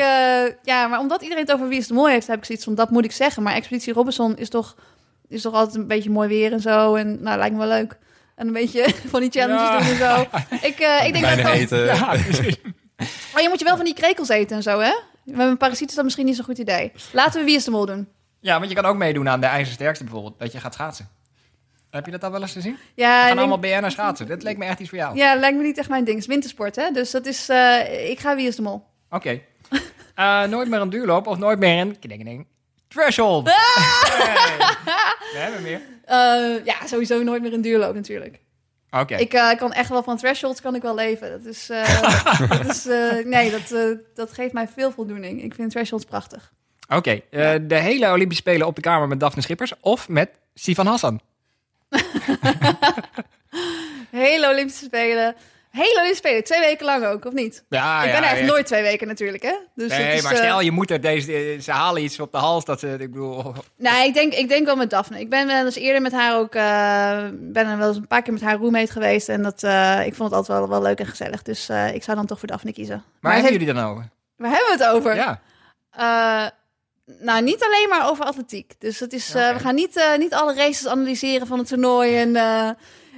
[0.63, 2.75] ja, maar omdat iedereen het over Wie is de Mol heeft, heb ik zoiets van,
[2.75, 3.43] dat moet ik zeggen.
[3.43, 4.75] Maar Expeditie Robinson is toch,
[5.27, 6.95] is toch altijd een beetje mooi weer en zo.
[6.95, 7.97] En nou, lijkt me wel leuk.
[8.35, 9.77] En een beetje van die challenges Ja.
[9.77, 10.21] doen en zo.
[10.67, 11.85] Ik, eh, ik denk dat Bijna eten.
[11.85, 12.55] Ja, precies.
[13.33, 14.91] Maar je moet je wel van die krekels eten en zo, hè?
[15.23, 16.91] Met een parasiet is dat misschien niet zo'n goed idee.
[17.11, 18.07] Laten we Wie is de Mol doen.
[18.39, 20.39] Ja, want je kan ook meedoen aan de ijzersterkste bijvoorbeeld.
[20.39, 21.09] Dat je gaat schaatsen.
[21.89, 22.77] Heb je dat al wel eens gezien?
[22.95, 24.27] Ja, We gaan denk- allemaal BN'er schaatsen.
[24.27, 25.15] Dat leek me echt iets voor jou.
[25.17, 26.15] ja, lijkt me niet echt mijn ding.
[26.15, 26.91] Het is wintersport, hè?
[26.91, 28.83] Dus dat is, eh, ik ga Wie is de Mol.
[29.09, 29.41] Oké.
[30.17, 31.99] Eh, nooit meer een duurloop of nooit meer een...
[31.99, 32.47] Kning, kning.
[32.87, 33.47] Threshold.
[33.47, 33.55] Ah!
[33.55, 34.57] Hey.
[35.33, 35.81] We hebben meer.
[36.05, 38.39] Eh, ja, sowieso nooit meer een duurloop natuurlijk.
[38.91, 39.15] Oké.
[39.15, 41.29] Ik eh, kan echt wel van thresholds kan ik wel leven.
[41.29, 41.67] Dat is,
[42.49, 42.85] dat is
[43.25, 45.43] nee, dat, dat geeft mij veel voldoening.
[45.43, 46.53] Ik vind thresholds prachtig.
[46.87, 47.21] Oké.
[47.61, 51.21] de hele Olympische Spelen op de kamer met Daphne Schippers of met Sivan Hassan?
[54.11, 55.35] Hele Olympische Spelen.
[55.77, 56.43] Hele Spelen.
[56.43, 57.63] Twee weken lang ook, of niet?
[57.69, 59.53] Ja, ik ben ja, er nooit twee weken natuurlijk, hè?
[59.75, 61.33] Dus Nee, is, maar eh, stel je moet er deze...
[61.33, 62.87] eh, Ze halen iets op de hals dat ze...
[62.91, 63.53] Ik bedoel...
[63.77, 65.19] Nee, ik denk, ik denk wel met Daphne.
[65.19, 66.55] Ik ben wel eens eerder met haar ook...
[66.55, 69.29] eh, ben er wel eens een paar keer met haar roommate geweest.
[69.29, 71.41] En dat, eh, ik vond het altijd wel, wel leuk en gezellig.
[71.41, 73.03] Dus eh, ik zou dan toch voor Daphne kiezen.
[73.21, 74.09] Waar het hebben heeft- jullie dan over?
[74.35, 75.15] Waar hebben we het over?
[75.15, 75.41] Ja.
[75.91, 76.49] Eh,
[77.19, 78.73] nou, niet alleen maar over atletiek.
[78.79, 82.17] Dus het is, eh, we gaan niet, eh, niet alle races analyseren van het toernooi.
[82.17, 82.69] En, eh,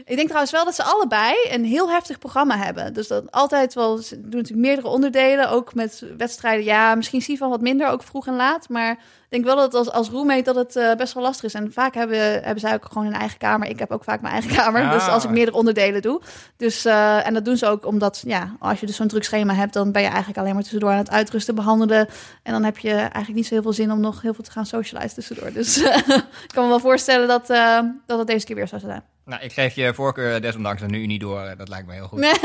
[0.10, 2.94] ik denk trouwens wel dat ze allebei een heel heftig programma hebben.
[2.94, 5.50] Dus dat altijd wel, ze doen natuurlijk meerdere onderdelen.
[5.50, 8.70] Ook met wedstrijden, ja, misschien zie je van wat minder, ook vroeg en laat.
[8.70, 8.98] Maar ik
[9.30, 11.54] denk wel dat als, als roommate dat het eh, best wel lastig is.
[11.54, 13.68] En vaak hebben, hebben zij ook gewoon een eigen kamer.
[13.68, 14.82] Ik heb ook vaak mijn eigen kamer.
[14.82, 14.92] Ah.
[14.92, 16.22] Dus als ik meerdere onderdelen doe.
[16.58, 19.54] Dus, eh, en dat doen ze ook omdat, ja, als je dus zo'n druk schema
[19.54, 22.08] hebt, dan ben je eigenlijk alleen maar tussendoor aan het uitrusten, behandelen.
[22.44, 24.52] En dan heb je eigenlijk niet zo heel veel zin om nog heel veel te
[24.52, 25.54] gaan socializen tussendoor.
[25.54, 25.78] Dus
[26.48, 29.04] ik kan me wel voorstellen dat, eh, dat het deze keer weer zou zijn.
[29.30, 31.42] Nou, ik geef je voorkeur desondanks er nu niet door.
[31.42, 32.26] Eh, Dat lijkt me heel goed.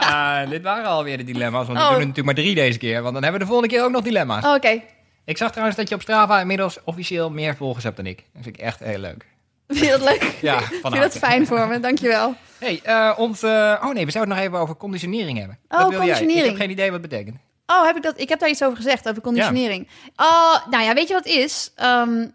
[0.00, 1.66] Ah, dit waren alweer de dilemma's.
[1.66, 1.90] Want we Oh.
[1.90, 3.02] doen natuurlijk maar drie deze keer.
[3.02, 4.44] Want dan hebben we de volgende keer ook nog dilemma's.
[4.44, 4.82] Oh, Oké,
[5.24, 8.16] Ik zag trouwens dat je op Strava inmiddels officieel meer volgers hebt dan ik.
[8.32, 9.26] Dat vind ik echt heel leuk.
[9.68, 10.22] vind je dat leuk?
[10.40, 12.34] Ja, van vind dat fijn voor me, dankjewel.
[12.58, 13.50] Hey, eh, ons, eh,
[13.84, 15.58] oh nee, we zouden het nog even over conditionering hebben.
[15.68, 16.08] Oh, Wat wil jij?
[16.08, 16.46] Ik conditionering.
[16.48, 17.36] heb geen idee wat het betekent.
[17.66, 18.20] Oh, heb ik dat?
[18.20, 19.88] Ik heb daar iets over gezegd, over conditionering.
[20.16, 21.72] Oh, nou ja, weet je wat het is?
[21.76, 22.26] Ehm,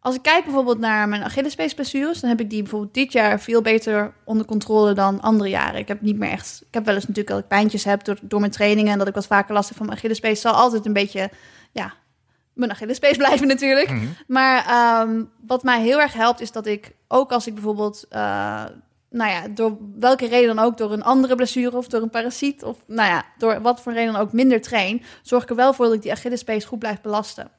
[0.00, 3.62] als ik kijk bijvoorbeeld naar mijn Achillespeesblessures, dan heb ik die bijvoorbeeld dit jaar veel
[3.62, 5.80] beter onder controle dan andere jaren.
[5.80, 6.62] Ik heb niet meer echt.
[6.68, 9.08] Ik heb wel eens natuurlijk dat ik pijntjes heb door, door mijn trainingen en dat
[9.08, 10.40] ik wat vaker last heb van mijn Achillespees.
[10.40, 11.30] Zal altijd een beetje,
[11.72, 11.94] ja,
[12.52, 13.90] mijn Achillespees blijven natuurlijk.
[13.90, 14.06] Mhm.
[14.26, 18.64] Maar ehm, wat mij heel erg helpt is dat ik ook als ik bijvoorbeeld, eh,
[19.10, 22.62] nou ja, door welke reden dan ook, door een andere blessure of door een parasiet
[22.62, 25.72] of nou ja, door wat voor reden dan ook minder train, zorg ik er wel
[25.72, 27.50] voor dat ik die Achillespees goed blijf belasten.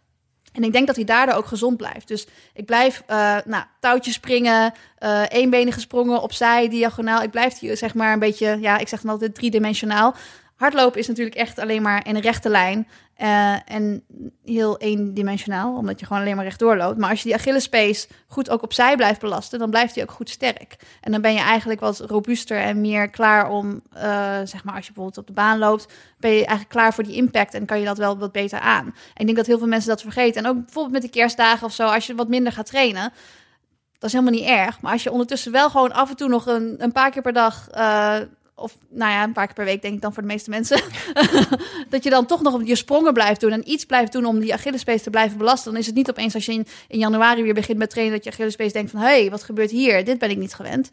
[0.52, 2.08] En ik denk dat hij daardoor ook gezond blijft.
[2.08, 7.22] Dus ik blijf eh nou, touwtjes springen, eh eenbenige sprongen opzij, diagonaal.
[7.22, 10.16] Ik blijf die, zeg maar een beetje, ja, ik zeg dan altijd driedimensionaal.
[10.62, 12.88] Hardlopen is natuurlijk echt alleen maar in een rechte lijn.
[13.16, 14.04] eh, en
[14.44, 16.98] heel eendimensionaal, omdat je gewoon alleen maar rechtdoor loopt.
[16.98, 20.30] Maar als je die Achillespees goed ook opzij blijft belasten, dan blijft die ook goed
[20.30, 20.76] sterk.
[21.02, 24.02] En dan ben je eigenlijk wat robuuster en meer klaar om, eh,
[24.44, 27.16] zeg maar, als je bijvoorbeeld op de baan loopt, ben je eigenlijk klaar voor die
[27.16, 28.86] impact en kan je dat wel wat beter aan.
[28.86, 30.44] En ik denk dat heel veel mensen dat vergeten.
[30.44, 33.12] En ook bijvoorbeeld met de kerstdagen of zo, als je wat minder gaat trainen,
[34.00, 34.82] dat is helemaal niet erg.
[34.82, 37.34] Maar als je ondertussen wel gewoon af en toe nog een, een paar keer per
[37.34, 37.68] dag.
[37.70, 38.16] eh,
[38.62, 40.82] of nou ja, een paar keer per week denk ik dan voor de meeste mensen.
[41.90, 44.54] dat je dan toch nog je sprongen blijft doen en iets blijft doen om die
[44.54, 45.72] Achillespees te blijven belasten.
[45.72, 46.54] Dan is het niet opeens als je
[46.88, 49.72] in, januari weer begint met trainen dat je Achillespees denkt van hé, hey, wat gebeurt
[49.72, 50.06] hier?
[50.06, 50.90] Dit ben ik niet gewend.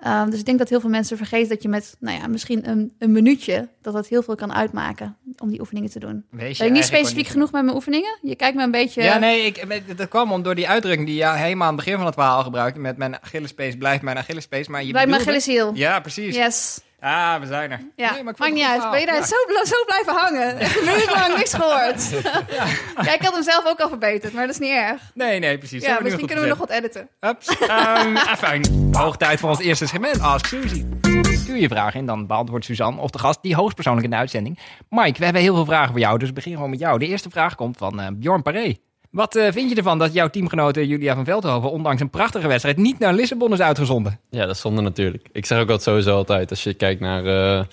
[0.00, 2.68] Ehm, dus ik denk dat heel veel mensen vergeten dat je met, nou ja, misschien
[2.68, 6.24] een, een minuutje, dat dat heel veel kan uitmaken om die oefeningen te doen.
[6.30, 8.18] Wees Ben ik niet specifiek niet- genoeg met mijn oefeningen?
[8.22, 9.02] Je kijkt me een beetje...
[9.02, 11.96] Ja, nee, ik, dat kwam om door die uitdrukking die je helemaal aan het begin
[11.98, 12.80] van het verhaal gebruikte.
[12.80, 14.68] Met mijn Achillespees blijft mijn Achillespees.
[14.68, 15.70] Maar je Bij mijn Achilleshiel.
[15.74, 16.34] Ja, precies.
[16.36, 16.80] Yes.
[17.00, 17.80] Ah, we zijn er.
[17.96, 18.90] Ja, Nee, maar maakt niet uit.
[18.90, 20.58] Ben je daar zo, bl- zo blijven hangen?
[20.58, 22.10] Echt lang niks gehoord.
[23.04, 23.12] ja.
[23.14, 25.02] ik had hem zelf ook al verbeterd, maar dat is niet erg.
[25.14, 25.82] Nee, nee, precies.
[25.82, 27.08] Ja, misschien kunnen we nog wat editen.
[27.20, 27.46] Ups.
[27.58, 28.88] Ehm, ah, fijn.
[28.92, 30.20] Hoog tijd voor ons eerste segment.
[30.20, 30.84] Ask Suzy.
[31.22, 34.58] Stuur je vraag in, dan beantwoordt Suzanne of de gast die hoogstpersoonlijk in de uitzending.
[34.88, 36.98] Mike, we hebben heel veel vragen voor jou, dus we beginnen gewoon met jou.
[36.98, 38.74] De eerste vraag komt van eh, Bjorn Paré.
[39.10, 42.76] Wat eh, vind je ervan dat jouw teamgenote Julia van Veldhoven, ondanks een prachtige wedstrijd,
[42.76, 44.20] niet naar Lissabon is uitgezonden?
[44.30, 45.28] Ja, dat is zonde natuurlijk.
[45.32, 46.50] Ik zeg ook dat sowieso altijd.
[46.50, 47.64] Als je kijkt naar eh,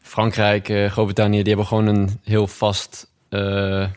[0.00, 3.10] Frankrijk, Groot-Brittannië, die hebben gewoon een heel vast,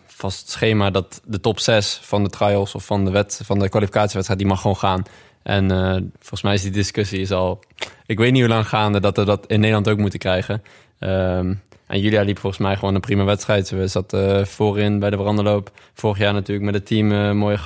[0.06, 3.70] vast schema dat de top 6 van de trials of van de, wet, van de
[3.70, 5.04] kwalificatiewedstrijd, die mag gewoon gaan.
[5.46, 7.60] En eh, volgens mij is die discussie is al,
[8.06, 10.64] ik weet niet hoe lang gaande, dat we dat in Nederland ook moeten krijgen.
[11.00, 11.54] Ehm,
[11.88, 13.68] en Julia liep volgens mij gewoon een prima wedstrijd.
[13.68, 15.72] Ze zat eh, voorin bij de veranderloop.
[15.94, 17.58] Vorig jaar natuurlijk met het team een mooie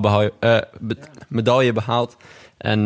[0.00, 0.96] behou- eh, be-
[1.28, 2.16] medaille behaald.
[2.58, 2.84] En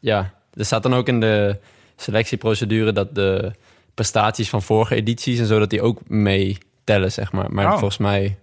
[0.00, 1.56] ja, er staat dan ook in de
[1.96, 3.52] selectieprocedure dat de
[3.94, 7.52] prestaties van vorige edities en zo, dat die ook meetellen, zeg maar.
[7.52, 7.70] Maar Oh.
[7.70, 8.38] volgens mij,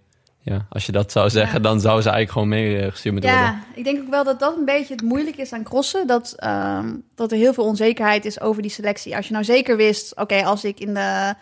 [0.47, 3.49] ja, als je dat zou zeggen, dan zou ze eigenlijk gewoon meegestuurd moeten worden.
[3.49, 6.07] Ja, ik denk ook wel dat dat een beetje het moeilijk is aan crossen.
[6.07, 9.15] Dat, ehm, dat er heel veel onzekerheid is over die selectie.
[9.15, 11.33] Als je nou zeker wist, oké, als ik in de,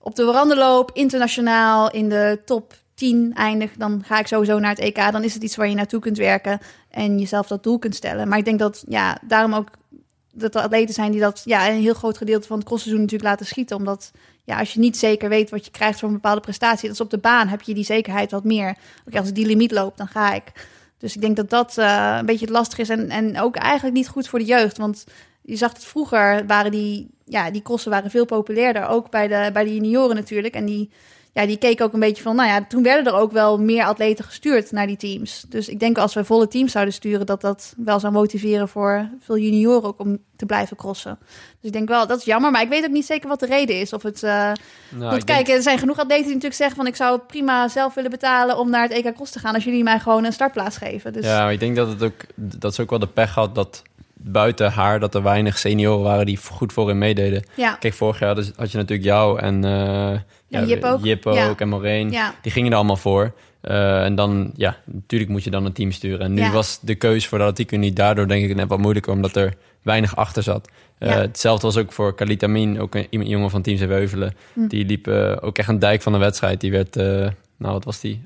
[0.00, 4.70] op de veranda loop, internationaal, in de top 10 eindig, dan ga ik sowieso naar
[4.70, 5.12] het EK.
[5.12, 6.60] Dan is het iets waar je naartoe kunt werken
[6.90, 8.28] en jezelf dat doel kunt stellen.
[8.28, 9.68] Maar ik denk dat, ja, daarom ook
[10.32, 13.30] dat er atleten zijn die dat ja, een heel groot gedeelte van het crossseizoen natuurlijk
[13.30, 13.76] laten schieten.
[13.76, 14.10] Omdat
[14.44, 17.00] ja, als je niet zeker weet wat je krijgt voor een bepaalde prestatie, dat is
[17.00, 18.76] op de baan, heb je die zekerheid wat meer.
[19.06, 20.52] Oké, als die limiet loop, dan ga ik.
[20.98, 22.88] Dus ik denk dat dat eh, een beetje het lastig is.
[22.88, 24.76] En, en ook eigenlijk niet goed voor de jeugd.
[24.76, 25.04] Want
[25.42, 28.86] je zag het vroeger, waren die, ja, die crossen waren veel populairder.
[28.86, 30.54] Ook bij de, bij de junioren natuurlijk.
[30.54, 30.90] En die,
[31.32, 33.84] ja, die keken ook een beetje van, nou ja, toen werden er ook wel meer
[33.84, 35.44] atleten gestuurd naar die teams.
[35.48, 39.08] Dus ik denk als we volle teams zouden sturen, dat dat wel zou motiveren voor
[39.20, 41.18] veel junioren ook om te blijven crossen.
[41.20, 42.50] Dus ik denk wel, dat is jammer.
[42.50, 43.92] Maar ik weet ook niet zeker wat de reden is.
[43.92, 44.54] Of het, eh Nou,
[44.90, 47.68] want ik denk- kijk, er zijn genoeg atleten die natuurlijk zeggen van, ik zou prima
[47.68, 49.54] zelf willen betalen om naar het EK Cross te gaan.
[49.54, 51.12] Als jullie mij gewoon een startplaats geven.
[51.12, 53.54] Dus Ja, maar ik denk dat het ook dat ze ook wel de pech had
[53.54, 53.82] dat
[54.24, 57.42] buiten haar dat er weinig senioren waren die goed voorin meededen.
[57.56, 57.74] ja.
[57.74, 59.62] Kijk, vorig jaar dus had je natuurlijk jou en
[60.48, 61.04] Ja, Jip ook.
[61.04, 61.48] Jip Ja.
[61.48, 62.10] ook en Maureen.
[62.10, 62.34] Ja.
[62.42, 63.32] Die gingen er allemaal voor.
[63.60, 66.20] Eh, en dan, ja, natuurlijk moet je dan een team sturen.
[66.20, 69.12] En nu was de keus voor de atletiek niet daardoor denk ik net wat moeilijker,
[69.12, 70.68] omdat er weinig achter zat.
[70.98, 71.14] Eh.
[71.14, 74.34] Hetzelfde was ook voor Kalita Min, ook een jongen van Team Zeeweuvelen.
[74.52, 74.66] Hm.
[74.66, 75.08] Die liep
[75.40, 76.60] ook echt een dijk van de wedstrijd.
[76.60, 77.34] Die werd, nou
[77.72, 78.24] wat was die?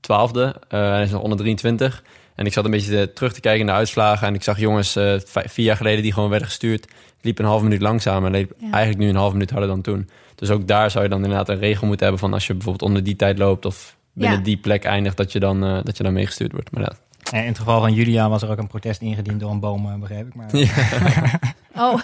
[0.00, 0.54] Twaalfde.
[0.68, 2.02] Hij is nog onder 23.
[2.40, 4.26] En ik zat een beetje te- terug te kijken naar de uitslagen.
[4.26, 6.86] En ik zag jongens eh, vier jaar geleden die gewoon werden gestuurd.
[7.20, 8.32] Liep een half minuut langzamer.
[8.32, 8.70] En liep Ja.
[8.70, 10.10] eigenlijk nu een half minuut harder dan toen.
[10.34, 12.88] Dus ook daar zou je dan inderdaad een regel moeten hebben van als je bijvoorbeeld
[12.88, 14.44] onder die tijd loopt of binnen Ja.
[14.44, 16.70] die plek eindigt, dat je dan, eh, dat je dan meegestuurd wordt.
[16.70, 16.92] Maar
[17.32, 19.94] in het geval van Julia was er ook een protest ingediend door een boom, eh,
[19.94, 20.34] begreep ik.
[20.34, 20.50] Maar...
[21.76, 22.00] Oh,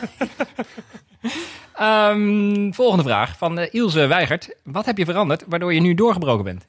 [1.75, 4.55] Ehm, volgende vraag van eh, Ilse Weigert.
[4.65, 6.67] Wat heb je veranderd waardoor je nu doorgebroken bent?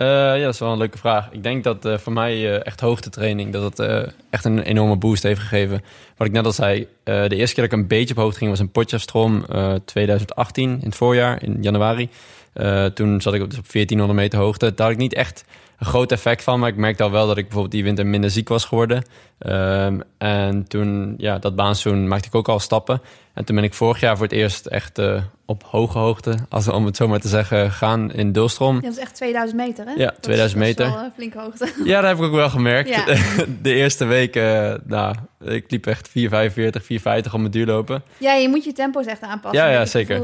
[0.00, 1.28] Eh, ja, dat is wel een leuke vraag.
[1.30, 5.22] Ik denk dat eh, voor mij eh, echt hoogtetraining, dat het echt een enorme boost
[5.22, 5.82] heeft gegeven.
[6.20, 8.38] Wat ik net al zei, eh, de eerste keer dat ik een beetje op hoogte
[8.38, 12.08] ging was in Potjafstrom eh 2018, in het voorjaar, in januari.
[12.52, 14.74] Eh, toen zat ik op, dus op 1400 meter hoogte.
[14.74, 15.44] Daar had ik niet echt
[15.78, 18.30] een groot effect van, maar ik merkte al wel dat ik bijvoorbeeld die winter minder
[18.30, 19.02] ziek was geworden.
[19.38, 23.00] Ehm, en toen, ja, dat baanseizoen maakte ik ook al stappen.
[23.34, 26.68] En toen ben ik vorig jaar voor het eerst echt eh, op hoge hoogte, als,
[26.68, 28.80] om het zo maar te zeggen, gaan in Dulstrom.
[28.80, 29.90] dat is echt 2000 meter, hè?
[29.92, 30.94] Ja, Dat is- 2000 dat is meter.
[30.94, 31.68] wel een flinke hoogte.
[31.84, 32.88] Ja, dat heb ik ook wel gemerkt.
[32.88, 33.04] Ja.
[33.62, 38.02] De eerste week, eh, nou, ik liep echt 4,45, 4,50 op mijn duurlopen.
[38.18, 39.62] Ja, je moet je tempo's echt aanpassen.
[39.64, 40.20] Ja, ja, zeker.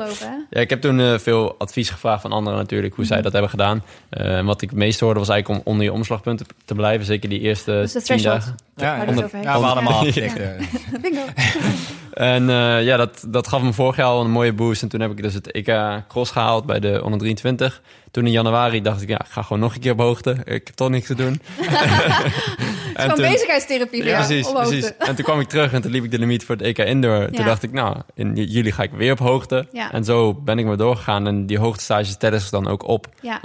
[0.50, 3.12] Ja, ik heb toen eh, veel advies gevraagd van anderen natuurlijk, hoe Mhm.
[3.12, 3.82] zij dat hebben gedaan.
[4.10, 7.06] Eh, en wat ik het meest hoorde was eigenlijk om onder je omslagpunten te blijven.
[7.06, 8.54] Zeker die eerste Dus de tien threshold.
[8.74, 9.08] dagen.
[9.08, 9.30] Onder-.
[9.42, 10.04] Ja, we hadden hem al.
[11.02, 11.20] Bingo.
[12.12, 14.82] En eh, ja, dat, dat gaf me vorig jaar al een mooie boost.
[14.82, 17.82] En toen heb ik dus het EK Cross gehaald bij de onder 23.
[18.16, 20.30] Toen in januari dacht ik, ja, ik ga gewoon nog een keer op hoogte.
[20.44, 21.40] Ik heb toch niks te doen.
[21.56, 24.96] Het is gewoon bezigheidstherapie Ja, precies, precies.
[24.98, 27.26] En toen kwam ik terug en toen liep ik de limiet voor het EK Indoor.
[27.26, 27.44] Toen Ja.
[27.44, 29.66] dacht ik, nou, in juli ga ik weer op hoogte.
[29.92, 31.26] En zo ben ik maar doorgegaan.
[31.26, 33.06] En die hoogtestages tellen zich dan ook op.
[33.20, 33.40] Ja.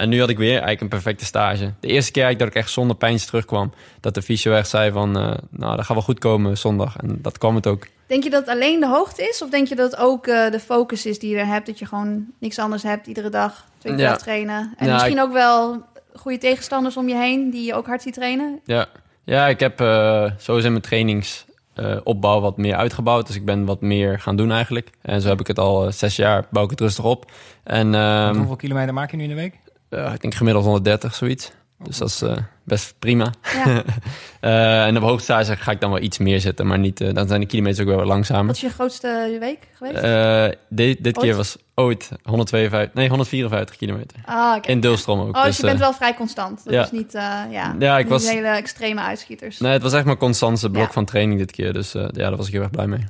[0.00, 1.72] En nu had ik weer eigenlijk een perfecte stage.
[1.80, 3.72] De eerste keer dat ik echt zonder pijntjes terugkwam.
[4.00, 6.96] Dat de fysio echt zei van, eh, nou, dat gaat wel goed komen zondag.
[6.96, 7.86] En dat kwam het ook.
[8.06, 9.42] Denk je dat het alleen de hoogte is?
[9.42, 11.66] Of denk je dat het ook eh, de focus is die je er hebt?
[11.66, 14.08] Dat je gewoon niks anders hebt iedere dag, twee keer Ja.
[14.10, 14.74] dag trainen.
[14.76, 15.82] En Ja, misschien ik- ook wel
[16.14, 18.60] goede tegenstanders om je heen die je ook hard ziet trainen.
[18.64, 18.86] Ja,
[19.24, 23.26] ja ik heb eh sowieso mijn trainingsopbouw wat meer uitgebouwd.
[23.26, 24.90] Dus ik ben wat meer gaan doen eigenlijk.
[25.02, 27.30] En zo heb ik het al zes jaar, bouw ik het rustig op.
[27.64, 29.58] En ehm, Hoeveel kilometer maak je nu in de week?
[29.90, 31.52] Eh, ik denk gemiddeld 130, zoiets.
[31.82, 33.32] Dus dat is eh, best prima.
[33.64, 33.82] Ja.
[34.40, 37.40] Eh, en op hoogtestage ga ik dan wel iets meer zitten, maar niet, dan zijn
[37.40, 38.46] de kilometers ook wel wat langzamer.
[38.46, 41.02] Wat is je grootste week geweest?
[41.02, 44.16] Dit keer was ooit 152, nee, 154 kilometer.
[44.24, 44.56] ah.
[44.62, 45.26] In Deelstroom ook.
[45.36, 46.64] Oh, dus, dus, je bent wel vrij constant.
[46.64, 46.82] Dat ja.
[46.84, 47.46] is niet, ja,
[47.78, 49.58] Ja, ik niet was- hele extreme uitschieters.
[49.58, 50.92] Nee, het was echt mijn constante blok Ja.
[50.92, 51.72] van training dit keer.
[51.72, 53.06] Dus ja, daar was ik heel erg blij mee.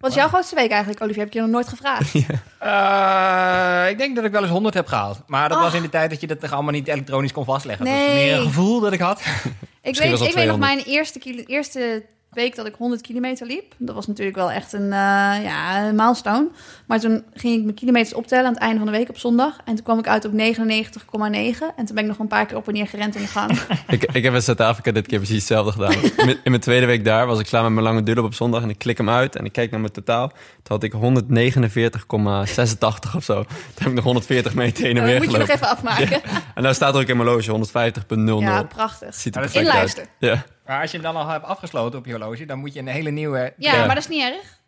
[0.00, 1.18] Wat is jouw grootste week eigenlijk, Olivier?
[1.18, 2.14] Heb ik je nog nooit gevraagd?
[2.58, 5.22] Eh, ik denk dat ik wel eens 100 heb gehaald.
[5.26, 5.64] Maar dat Oh.
[5.64, 7.84] was in de tijd dat je dat toch allemaal niet elektronisch kon vastleggen.
[7.84, 8.04] Dat Nee.
[8.06, 9.18] was meer een gevoel dat ik had.
[9.20, 10.58] Ik Misschien weet, was dat ik weet nog 200.
[10.58, 13.74] mijn eerste, eerste week dat ik 100 kilometer liep.
[13.78, 14.88] Dat was natuurlijk wel echt een, eh,
[15.42, 16.48] ja, een milestone.
[16.86, 19.56] Maar toen ging ik mijn kilometers optellen aan het einde van de week op zondag.
[19.64, 21.72] En toen kwam ik uit op 99,9.
[21.76, 23.58] En toen ben ik nog een paar keer op en neer gerend in de gang.
[23.88, 25.92] ik, ik heb in Zuid-Afrika dit keer precies hetzelfde gedaan.
[26.02, 28.34] In mijn- in mijn tweede week daar was ik klaar met mijn lange duurloop op
[28.34, 28.62] zondag.
[28.62, 30.28] En ik klik hem uit en ik kijk naar mijn totaal.
[30.28, 30.98] Toen had ik 149,86
[33.16, 33.42] of zo.
[33.42, 36.20] Toen heb ik nog 140 meter heen en weer moet je nog even afmaken.
[36.54, 37.50] En nou staat er ook in mijn loge
[38.00, 38.06] 150,00.
[38.38, 39.14] Ja, prachtig.
[39.14, 40.08] Ziet er perfect uit.
[40.18, 40.44] Ja.
[40.70, 42.86] Maar als je hem dan al hebt afgesloten op je horloge, dan moet je een
[42.86, 43.52] hele nieuwe...
[43.56, 43.86] Ja, Ja.
[43.86, 44.58] maar dat is niet erg.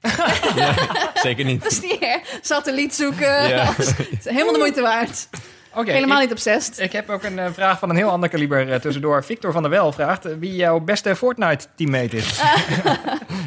[1.22, 1.62] Zeker niet.
[1.62, 2.38] Dat is niet erg.
[2.40, 3.48] Satelliet zoeken.
[3.48, 3.74] Ja.
[4.24, 5.28] helemaal de moeite waard.
[5.74, 6.78] Oké, Helemaal ik, niet obsessed.
[6.78, 9.24] ik heb ook een eh, vraag van een heel ander kaliber eh, tussendoor.
[9.24, 12.40] Victor van der Wel vraagt eh, wie jouw beste Fortnite-teammate is.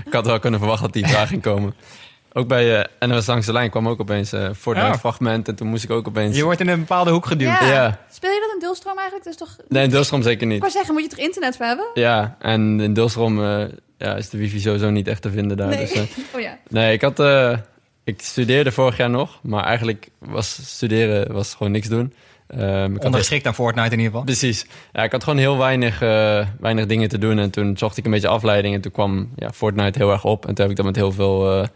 [0.06, 1.76] Ik had wel kunnen verwachten dat die vraag ging komen.
[2.38, 4.98] Ook bij eh NOS Langs de Lijn kwam ook opeens eh Fortnite Ja.
[4.98, 5.48] fragment.
[5.48, 6.36] En toen moest ik ook opeens...
[6.38, 7.60] Je wordt in een bepaalde hoek geduwd.
[7.60, 7.65] Ja.
[7.71, 8.00] Ja.
[8.12, 9.26] Speel je dat in deelstroom eigenlijk?
[9.26, 9.56] Dat is toch...
[9.69, 10.60] Nee, in Deelstroom zeker Ik niet.
[10.60, 11.86] wou zeggen, moet je toch internet voor hebben?
[11.93, 13.63] Ja, en in Deelstroom eh,
[13.98, 15.67] ja, is de wifi sowieso niet echt te vinden daar.
[15.67, 15.80] Nee.
[15.80, 16.02] Dus, eh,
[16.36, 16.58] Oh ja.
[16.69, 17.19] nee, ik had...
[17.19, 17.58] eh,
[18.04, 22.13] ik studeerde vorig jaar nog, maar eigenlijk was studeren was gewoon niks doen.
[22.48, 24.24] Ehm, ik had Ondergeschikt aan Fortnite in ieder geval.
[24.24, 24.65] Precies.
[24.93, 27.39] Ja, ik had gewoon heel weinig, eh, weinig dingen te doen.
[27.39, 28.76] En toen zocht ik een beetje afleiding.
[28.76, 30.41] En toen kwam ja, Fortnite heel erg op.
[30.48, 31.67] En toen heb ik dat met heel veel, eh, eh,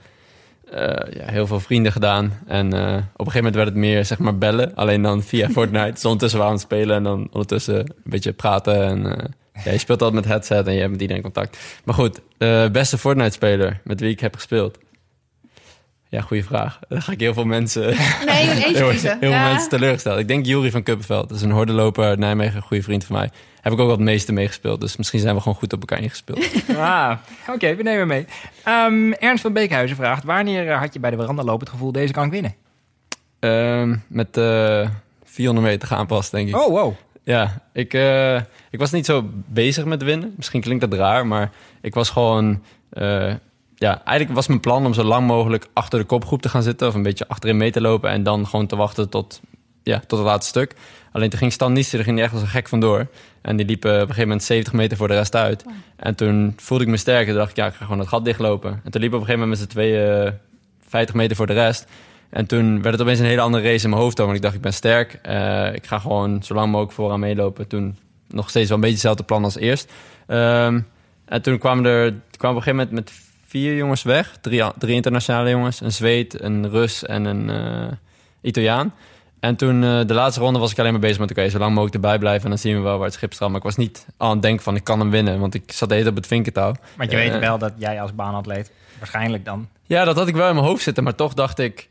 [0.71, 2.39] ja, heel veel vrienden gedaan.
[2.47, 4.75] En eh, op een gegeven moment werd het meer zeg maar bellen.
[4.75, 5.91] Alleen dan via Fortnite.
[5.91, 6.95] Dus ondertussen waren we aan het spelen.
[6.95, 8.83] En dan ondertussen een beetje praten.
[8.83, 9.25] En eh,
[9.63, 11.57] ja, je speelt altijd met headset en je hebt met iedereen contact.
[11.83, 14.77] Maar goed, de beste Fortnite-speler met wie ik heb gespeeld.
[16.11, 16.79] Ja, goede vraag.
[16.87, 17.81] Dan ga ik heel veel mensen
[18.25, 19.09] Nee, eentje heel, kiezen.
[19.09, 19.51] heel veel Ja.
[19.51, 20.19] mensen teleurgesteld.
[20.19, 21.29] Ik denk Jury van Kuppenveld.
[21.29, 23.29] Dat is een hordenloper uit Nijmegen, een goede vriend van mij.
[23.61, 24.81] Heb ik ook wat het meeste meegespeeld.
[24.81, 26.45] Dus misschien zijn we gewoon goed op elkaar ingespeeld.
[26.77, 27.11] Ah,
[27.49, 28.25] oké, we nemen mee.
[28.63, 30.23] Ehm, Ernst van Beekhuizen vraagt...
[30.23, 32.55] wanneer eh, had je bij de verandaloop het gevoel deze kan ik winnen?
[33.39, 34.87] Ehm, met eh
[35.23, 36.55] 400 meter gaan pas, denk ik.
[36.55, 36.93] Oh, wow.
[37.23, 38.35] Ja, ik, eh,
[38.69, 40.33] ik was niet zo bezig met winnen.
[40.37, 42.63] Misschien klinkt dat raar, maar ik was gewoon...
[42.89, 43.33] eh,
[43.79, 46.87] ja, eigenlijk was mijn plan om zo lang mogelijk achter de kopgroep te gaan zitten...
[46.87, 48.09] of een beetje achterin mee te lopen...
[48.09, 49.41] en dan gewoon te wachten tot,
[49.83, 50.75] ja, tot het laatste stuk.
[51.11, 53.07] Alleen toen ging Stan Niester, er ging hij echt als een gek vandoor.
[53.41, 55.65] En die liep eh, op een gegeven moment 70 meter voor de rest uit.
[55.95, 57.27] En toen voelde ik me sterker.
[57.27, 58.81] Toen dacht ik, ja, ik ga gewoon het gat dichtlopen.
[58.83, 60.31] En toen liep op een gegeven moment met z'n tweeën eh,
[60.87, 61.87] 50 meter voor de rest...
[62.29, 64.17] En toen werd het opeens een hele andere race in mijn hoofd.
[64.17, 65.19] Want ik dacht, ik ben sterk.
[65.21, 67.67] Eh, ik ga gewoon zo lang mogelijk vooraan meelopen.
[67.67, 69.91] Toen nog steeds wel een beetje hetzelfde plan als eerst.
[70.27, 70.79] Ehm,
[71.25, 74.37] en toen kwamen er kwamen op een gegeven moment met vier jongens weg.
[74.41, 75.81] Drie, drie internationale jongens.
[75.81, 77.91] Een Zweed, een Rus en een eh,
[78.41, 78.93] Italiaan.
[79.39, 81.31] En toen eh, de laatste ronde was ik alleen maar bezig met...
[81.31, 83.39] oké, zo lang mogelijk erbij blijven en dan zien we wel waar het schip.
[83.39, 85.39] Maar ik was niet aan het denken van, ik kan hem winnen.
[85.39, 86.73] Want ik zat de hele tijd op het vinkentouw.
[86.97, 88.71] Want je Eh, weet wel dat jij als baanatleet...
[88.97, 89.67] waarschijnlijk dan...
[89.85, 91.03] Ja, dat had ik wel in mijn hoofd zitten.
[91.03, 91.88] Maar toch dacht ik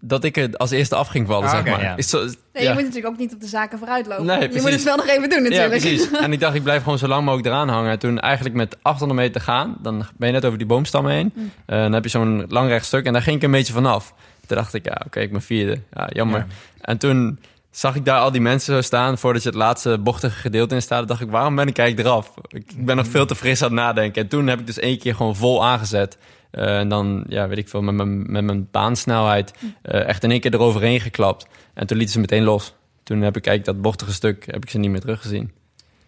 [0.00, 1.82] dat ik er als eerste af ging vallen, Ah, zeg maar.
[1.82, 1.96] ja.
[1.96, 2.68] Is zo- Nee, ja.
[2.68, 4.26] je moet natuurlijk ook niet op de zaken vooruit lopen.
[4.26, 5.80] Nee, je moet het wel nog even doen Ja, natuurlijk.
[5.80, 6.10] precies.
[6.24, 7.90] En ik dacht, ik blijf gewoon zo lang mogelijk eraan hangen.
[7.90, 11.32] En toen eigenlijk met 800 meter gaan, dan ben je net over die boomstammen heen.
[11.34, 11.50] Mm.
[11.66, 14.14] Eh, dan heb je zo'n lang rechtstuk en daar ging ik een beetje vanaf.
[14.46, 15.80] Toen dacht ik, ja, oké, ik ben vierde.
[15.92, 16.38] Ja, jammer.
[16.38, 16.46] Ja.
[16.80, 17.38] En toen
[17.70, 20.82] zag ik daar al die mensen zo staan voordat je het laatste bochtige gedeelte in
[20.82, 21.08] staat.
[21.08, 22.34] Dacht ik, waarom ben ik eigenlijk eraf?
[22.48, 24.22] Ik ben nog veel te fris aan het nadenken.
[24.22, 26.18] En toen heb ik dus één keer gewoon vol aangezet.
[26.50, 30.30] Eh, en dan, ja, weet ik veel, met mijn, met mijn baansnelheid eh, echt in
[30.30, 31.46] één keer eroverheen geklapt.
[31.74, 32.74] En toen lieten ze meteen los.
[33.02, 35.50] Toen heb ik eigenlijk dat bochtige stuk heb ik ze niet meer teruggezien.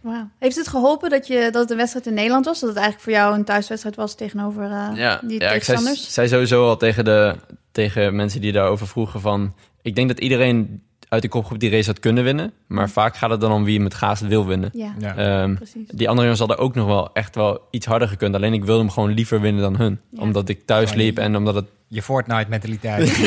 [0.01, 0.29] Wauw.
[0.39, 2.61] Heeft het geholpen dat, je, dat het een wedstrijd in Nederland was?
[2.61, 5.95] Dat het eigenlijk voor jou een thuiswedstrijd was tegenover eh, Ja, die ja ik zei,
[5.95, 7.37] zei sowieso al tegen, de,
[7.73, 9.55] tegen mensen die daarover vroegen van...
[9.83, 10.83] Ik denk dat iedereen
[11.13, 12.53] uit de kopgroep die race had kunnen winnen.
[12.67, 14.71] Maar vaak gaat het dan om wie hem het gaast wil winnen.
[14.73, 15.17] Ja, Ja.
[15.17, 15.89] Ehm, precies.
[15.89, 18.35] die andere jongens hadden ook nog wel echt wel iets harder gekund.
[18.35, 20.01] Alleen ik wilde hem gewoon liever winnen dan hun.
[20.11, 20.23] Ja.
[20.23, 21.65] Omdat ik thuis liep en omdat het...
[21.95, 23.17] Je Fortnite-mentaliteit.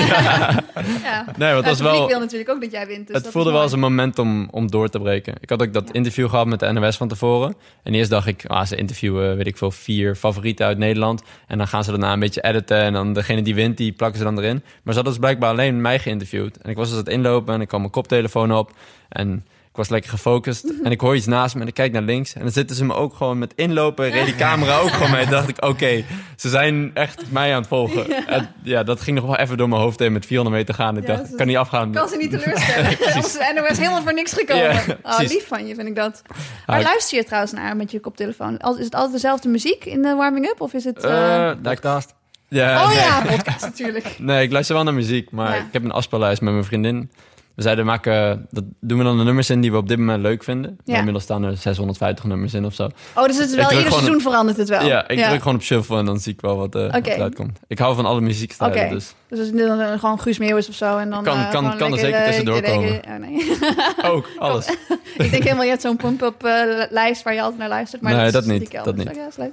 [1.03, 1.25] Ja.
[1.25, 2.07] Nee, want Ja, dat was wel...
[2.07, 3.07] wil natuurlijk ook dat jij wint.
[3.07, 5.33] Dus het dat voelde wel als een moment om, om door te breken.
[5.39, 5.93] Ik had ook dat Ja.
[5.93, 7.55] interview gehad met de NOS van tevoren.
[7.83, 11.23] En eerst dacht ik, ah, ze interviewen, weet ik veel, vier favorieten uit Nederland.
[11.47, 12.77] En dan gaan ze daarna een beetje editen.
[12.77, 14.55] En dan degene die wint, die plakken ze dan erin.
[14.83, 16.57] Maar ze hadden dus blijkbaar alleen mij geïnterviewd.
[16.57, 18.71] En ik was dus aan het inlopen en ik kwam mijn koptelefoon op.
[19.09, 19.45] En
[19.75, 20.63] ik was lekker gefocust.
[20.83, 22.33] En ik hoor iets naast me en ik kijk naar links.
[22.33, 24.09] En dan zitten ze me ook gewoon met inlopen.
[24.09, 25.23] Reed die camera ook gewoon mee.
[25.25, 26.03] En dacht ik, oké,
[26.35, 28.07] ze zijn echt mij aan het volgen.
[28.07, 28.25] Ja.
[28.27, 30.97] En ja, dat ging nog wel even door mijn hoofd heen met 400 meter gaan.
[30.97, 31.91] Ik Ja, dacht, kan niet afgaan.
[31.91, 33.15] kan ze niet teleurstellen.
[33.15, 34.63] Onze NOS helemaal voor niks gekomen.
[34.63, 36.21] Ja, oh, lief van je, vind ik dat.
[36.27, 36.37] Waar
[36.75, 38.57] Ah, ik- luister je trouwens naar met je koptelefoon?
[38.77, 40.61] Is het altijd dezelfde muziek in de warming-up?
[40.61, 41.01] Of is het...
[41.01, 42.13] Nou, ik- Podcast.
[42.49, 42.97] ja, oh nee.
[42.97, 44.15] ja, podcast natuurlijk.
[44.19, 45.55] Nee, ik luister wel naar muziek, maar Ja.
[45.61, 47.11] ik heb een afspeellijst met mijn vriendin.
[47.55, 50.21] We zeiden, maken, dat doen we dan de nummers in die we op dit moment
[50.21, 50.77] leuk vinden.
[50.83, 50.95] Ja.
[50.97, 52.89] Inmiddels staan er 650 nummers in of zo.
[53.15, 54.85] Oh, dus het is wel ieder seizoen verandert het wel.
[54.85, 57.35] Ja, ik druk gewoon op shuffle en dan zie ik wel wat, eh wat eruit
[57.35, 57.59] komt.
[57.67, 58.89] Ik hou van alle muziekstijlen, Oké.
[58.93, 61.49] dus Dus als het dan eh, gewoon Guus Meeuwis of zo en dan Kan- eh,
[61.51, 63.03] kan- kan er zeker eh, tussendoor komen.
[63.03, 63.57] eh, oh, nee.
[64.13, 64.67] ook alles.
[65.17, 66.51] ik denk helemaal, je hebt zo'n pump-up eh,
[66.89, 68.01] lijst waar je altijd naar luistert.
[68.01, 69.15] Maar Nee, dat, is dat niet, dat niet.
[69.15, 69.51] Ja, is leuk.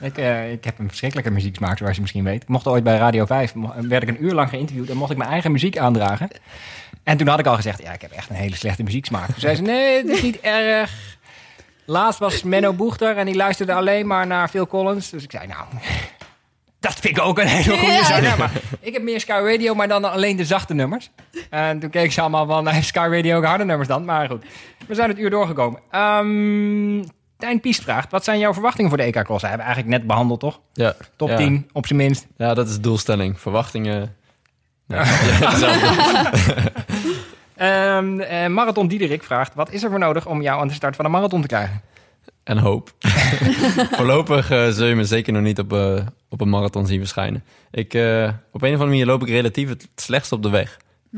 [0.00, 2.42] Ik, eh, ik heb een verschrikkelijke muzieksmaak, zoals je misschien weet.
[2.42, 5.10] Ik mocht ooit bij Radio 5, mo- werd ik een uur lang geïnterviewd en mocht
[5.10, 6.28] ik mijn eigen muziek aandragen.
[7.08, 9.26] En toen had ik al gezegd, ja, ik heb echt een hele slechte muzieksmaak.
[9.26, 11.16] Toen zei ze, nee, het is niet erg.
[11.84, 15.10] Laatst was Menno Boegter en die luisterde alleen maar naar Phil Collins.
[15.10, 15.64] Dus ik zei, nou,
[16.80, 18.04] dat vind ik ook een hele goede Ja.
[18.04, 18.38] zanger.
[18.38, 18.50] Maar
[18.80, 21.10] ik heb meer Sky Radio, maar dan alleen de zachte nummers.
[21.50, 24.04] En toen keek ze allemaal van, nee, Sky Radio ook harde nummers dan.
[24.04, 24.44] Maar goed,
[24.86, 25.80] we zijn het uur doorgekomen.
[25.90, 27.04] Ehm
[27.38, 29.42] Tijn Piest vraagt, wat zijn jouw verwachtingen voor de EK Cross?
[29.42, 30.60] Hij hebben we eigenlijk net behandeld, toch?
[30.72, 31.36] Ja, Top ja.
[31.36, 32.26] 10, op zijn minst.
[32.36, 33.40] Ja, dat is de doelstelling.
[33.40, 34.16] Verwachtingen.
[34.88, 36.72] Nee, hetzelfde.
[37.56, 40.96] Ehm eh, Marathon Diederik vraagt, wat is er voor nodig om jou aan de start
[40.96, 41.80] van een marathon te krijgen?
[42.44, 42.92] en hoop.
[43.96, 47.44] Voorlopig eh, zul je me zeker nog niet op, eh, op een marathon zien verschijnen.
[47.70, 50.76] Ik, eh, op een of andere manier loop ik relatief het slechtst op de weg.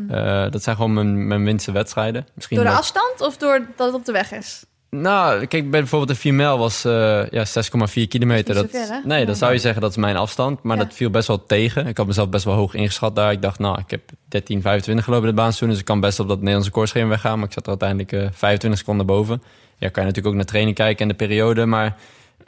[0.09, 2.27] Eh, dat zijn gewoon mijn, mijn minste wedstrijden.
[2.35, 4.65] Misschien Door de dat- afstand of door dat het op de weg is?
[4.91, 8.55] Nou, kijk, bij bijvoorbeeld de 4 mijl was eh, ja, 6,4 kilometer.
[8.55, 9.27] Dat ver, nee, Ja.
[9.27, 10.63] dat zou je zeggen, dat is mijn afstand.
[10.63, 10.83] Maar Ja.
[10.85, 11.87] dat viel best wel tegen.
[11.87, 13.33] Ik had mezelf best wel hoog ingeschat daar.
[13.33, 16.29] Ik dacht, nou, ik heb 13, 25 gelopen de baan dus ik kan best op
[16.29, 17.39] dat Nederlandse koersschema weggaan.
[17.39, 19.43] Maar ik zat er uiteindelijk eh 25 seconden boven.
[19.77, 21.67] Ja, kan je natuurlijk ook naar training kijken en de periode.
[21.67, 21.97] Maar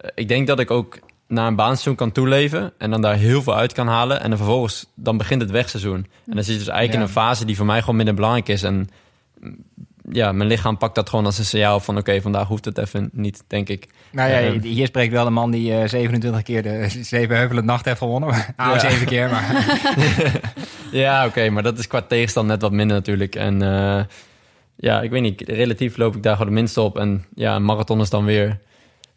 [0.01, 3.43] eh, ik denk dat ik ook naar een baanseizoen kan toeleven en dan daar heel
[3.43, 4.21] veel uit kan halen.
[4.23, 6.07] En dan vervolgens, dan begint het wegseizoen.
[6.27, 6.99] En dan zit je dus eigenlijk Ja.
[6.99, 8.63] in een fase die voor mij gewoon minder belangrijk is.
[8.63, 8.89] En
[10.11, 11.99] ja, mijn lichaam pakt dat gewoon als een signaal van...
[11.99, 13.87] oké, vandaag hoeft het even niet, denk ik.
[14.11, 14.61] Nou ja, Ehm.
[14.63, 18.29] hier spreekt wel een man die eh, 27 keer de Zevenheuvelen Nacht heeft gewonnen.
[18.57, 18.79] Nou, Ja.
[18.79, 19.77] zeven keer, maar...
[20.93, 23.35] Ja, oké, maar dat is qua tegenstand net wat minder natuurlijk.
[23.35, 24.05] En eh,
[24.77, 26.99] ja, ik weet niet, relatief loop ik daar gewoon de minste op.
[26.99, 28.59] En ja, een marathon is dan weer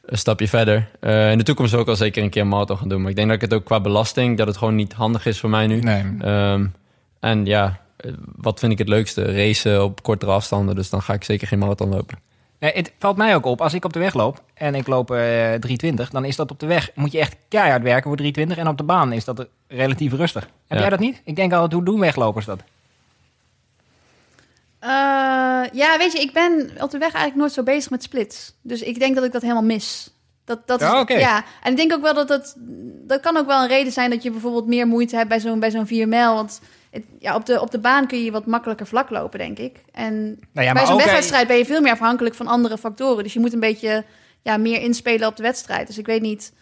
[0.06, 0.88] een stapje verder.
[1.00, 3.02] Eh, in de toekomst wil ik al zeker een keer een marathon gaan doen.
[3.02, 5.40] Maar ik denk dat ik het ook qua belasting, dat het gewoon niet handig is
[5.40, 5.80] voor mij nu.
[5.80, 6.04] Nee.
[6.20, 6.66] Ehm,
[7.20, 7.80] en ja,
[8.36, 9.24] wat vind ik het leukste?
[9.36, 10.76] Racen op kortere afstanden.
[10.76, 12.18] Dus dan ga ik zeker geen marathon lopen.
[12.60, 15.12] Eh, het valt mij ook op, als ik op de weg loop en ik loop
[15.12, 18.58] eh 320, dan is dat op de weg, moet je echt keihard werken voor 320.
[18.58, 20.44] En op de baan is dat relatief rustig.
[20.44, 20.80] Heb Ja.
[20.80, 21.22] jij dat niet?
[21.26, 22.60] Ik denk altijd, hoe doen weglopers dat?
[24.80, 24.90] Eh,
[25.72, 28.54] ja, weet je, ik ben op de weg eigenlijk nooit zo bezig met splits.
[28.62, 30.10] Dus ik denk dat ik dat helemaal mis.
[30.46, 31.14] Dat, dat is, Ja, oké.
[31.14, 32.56] ja, en ik denk ook wel dat dat...
[33.08, 35.60] Dat kan ook wel een reden zijn dat je bijvoorbeeld meer moeite hebt bij zo'n
[35.60, 36.34] bij zo'n 4 mijl.
[36.36, 36.62] Want
[36.96, 39.78] het, ja, op, de, op de baan kun je wat makkelijker vlak lopen, denk ik.
[39.92, 42.78] En Nou ja, bij maar zo'n ook, wegwedstrijd ben je veel meer afhankelijk van andere
[42.78, 43.24] factoren.
[43.24, 44.06] Dus je moet een beetje
[44.42, 45.88] ja, meer inspelen op de wedstrijd.
[45.88, 46.54] Dus ik weet niet...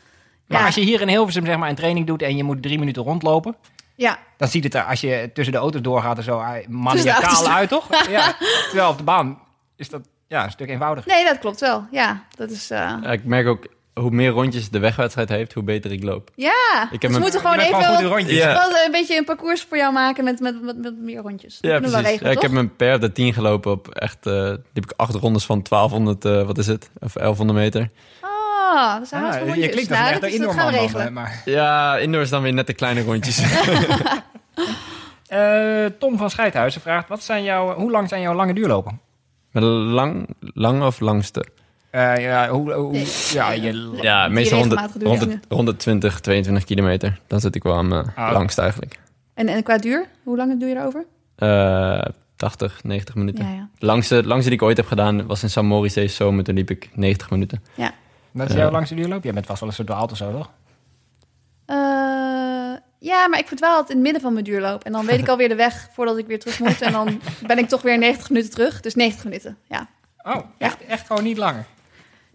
[0.47, 2.61] Maar ja, als je hier in Hilversum zeg maar een training doet en je moet
[2.61, 3.55] drie minuten rondlopen,
[3.95, 7.47] ja, dan ziet het er, als je tussen de auto's doorgaat er zo auto's maniacaal
[7.47, 7.88] uit, toch?
[8.09, 8.36] ja.
[8.67, 9.39] Terwijl op de baan
[9.75, 11.11] is dat ja, een stuk eenvoudiger.
[11.11, 11.88] nee, dat klopt wel.
[11.91, 12.69] Ja, dat is...
[12.71, 16.29] eh, Ja, ik merk ook, hoe meer rondjes de wegwedstrijd heeft, hoe beter ik loop.
[16.35, 16.51] ja,
[16.91, 17.67] Ik heb dus we moeten gewoon even...
[17.67, 18.37] gewoon goed wat- in rondjes.
[18.37, 18.53] Ja.
[18.53, 21.59] Wel een beetje een parcours voor jou maken met, met, met, met meer rondjes.
[21.59, 21.95] Dat Ja, precies.
[21.95, 24.25] wel regelen, Ja, ik heb mijn per de 10 gelopen op echt...
[24.25, 24.33] eh
[24.73, 26.89] liep ik acht rondes van 1200, eh, wat is het?
[26.99, 27.89] Of 1100 meter.
[28.21, 31.09] Ah, dat zijn Ja, hartstikke je klinkt als Nou, dat, echte is, dat gaan we.
[31.09, 31.41] Maar.
[31.45, 33.41] Ja, indoor is dan weer net de kleine rondjes.
[35.27, 38.99] Eh, Tom van Scheidhuizen vraagt, wat zijn jouw, hoe lang zijn jouw lange duurlopen?
[39.51, 41.45] Met lang, lang of langste?
[41.93, 45.41] Eh, ja, hoe, hoe, ja, je, Ja, meestal rond de, regelmatig doe je rond, echt
[45.49, 47.19] de, rond de 20, 22 kilometer.
[47.27, 48.31] Dan zit ik wel aan mijn Ah.
[48.31, 48.99] langst eigenlijk.
[49.33, 51.05] En, en qua duur, hoe lang doe je erover?
[51.35, 52.01] Eh
[52.35, 53.45] 80, 90 minuten.
[53.45, 53.69] Ja, ja.
[53.77, 56.43] Langste, langste die ik ooit heb gedaan was in San Moritz deze zomer.
[56.43, 57.63] Toen liep ik 90 minuten.
[58.31, 58.59] Wat is Ja.
[58.59, 59.23] jouw langste duurloop?
[59.23, 60.49] Jij bent vast wel eens verdwaald of zo, toch?
[61.65, 61.75] Eh,
[62.99, 64.83] ja, maar ik verdwaal altijd in het midden van mijn duurloop.
[64.83, 66.81] En dan weet ik alweer de weg voordat ik weer terug moet.
[66.81, 68.81] En dan ben ik toch weer 90 minuten terug.
[68.81, 69.87] Dus 90 minuten, ja.
[70.23, 71.65] Oh, echt, echt gewoon niet langer?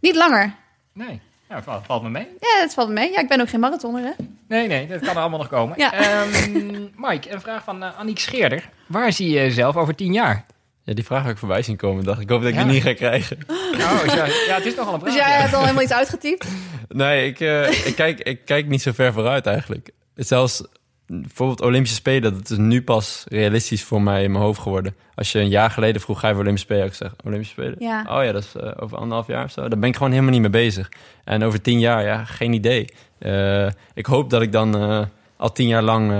[0.01, 0.55] Niet langer.
[0.93, 1.21] Nee.
[1.49, 2.27] Ja, valt, valt me mee.
[2.41, 3.11] Ja, dat valt me mee.
[3.13, 4.11] Ja, ik ben ook geen marathonner, hè?
[4.49, 5.79] Nee, nee, dat kan er allemaal nog komen.
[5.79, 5.93] Ja.
[5.93, 8.69] Ehm, Mike, een vraag van uh, Aniek Scheerder.
[8.87, 10.45] Waar zie je jezelf over tien jaar?
[10.83, 12.05] Ja, die vraag heb ik voorbij zien komen.
[12.05, 12.65] Dacht, ik hoop dat ik Ja.
[12.65, 13.39] die niet ga krijgen.
[13.49, 15.13] Oh, ja, ja, het is nogal een vraag.
[15.13, 15.41] Dus jij ja.
[15.41, 16.47] hebt al helemaal iets uitgetypt.
[16.89, 19.91] Nee, ik, eh, ik, kijk, ik kijk niet zo ver vooruit eigenlijk.
[20.15, 20.63] Zelfs
[21.09, 24.95] bijvoorbeeld Olympische Spelen, dat is nu pas realistisch voor mij in mijn hoofd geworden.
[25.15, 26.87] Als je een jaar geleden vroeg, ga je voor Olympische Spelen?
[26.87, 27.77] Ik zeg, Olympische Spelen?
[27.79, 28.07] Ja.
[28.09, 29.69] Oh ja, dat is eh, over anderhalf jaar of zo.
[29.69, 30.89] Daar ben ik gewoon helemaal niet mee bezig.
[31.25, 32.89] En over tien jaar, ja, geen idee.
[33.19, 35.03] Eh, ik hoop dat ik dan eh,
[35.37, 36.13] al tien jaar lang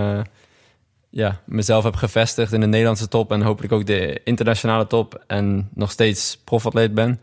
[1.11, 3.33] ja, mezelf heb gevestigd in de Nederlandse top.
[3.33, 5.25] En hopelijk ook de internationale top.
[5.27, 7.21] En nog steeds profatleet ben.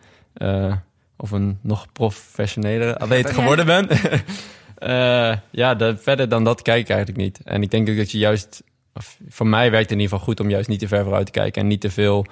[1.18, 3.88] Of een nog professionele atleet geworden ben.
[4.76, 7.40] Eh, ja, de, verder dan dat kijk ik eigenlijk niet.
[7.44, 8.64] En ik denk ook dat je juist...
[8.94, 11.26] Of, voor mij werkt het in ieder geval goed om juist niet te ver vooruit
[11.26, 11.62] te kijken.
[11.62, 12.26] En niet te veel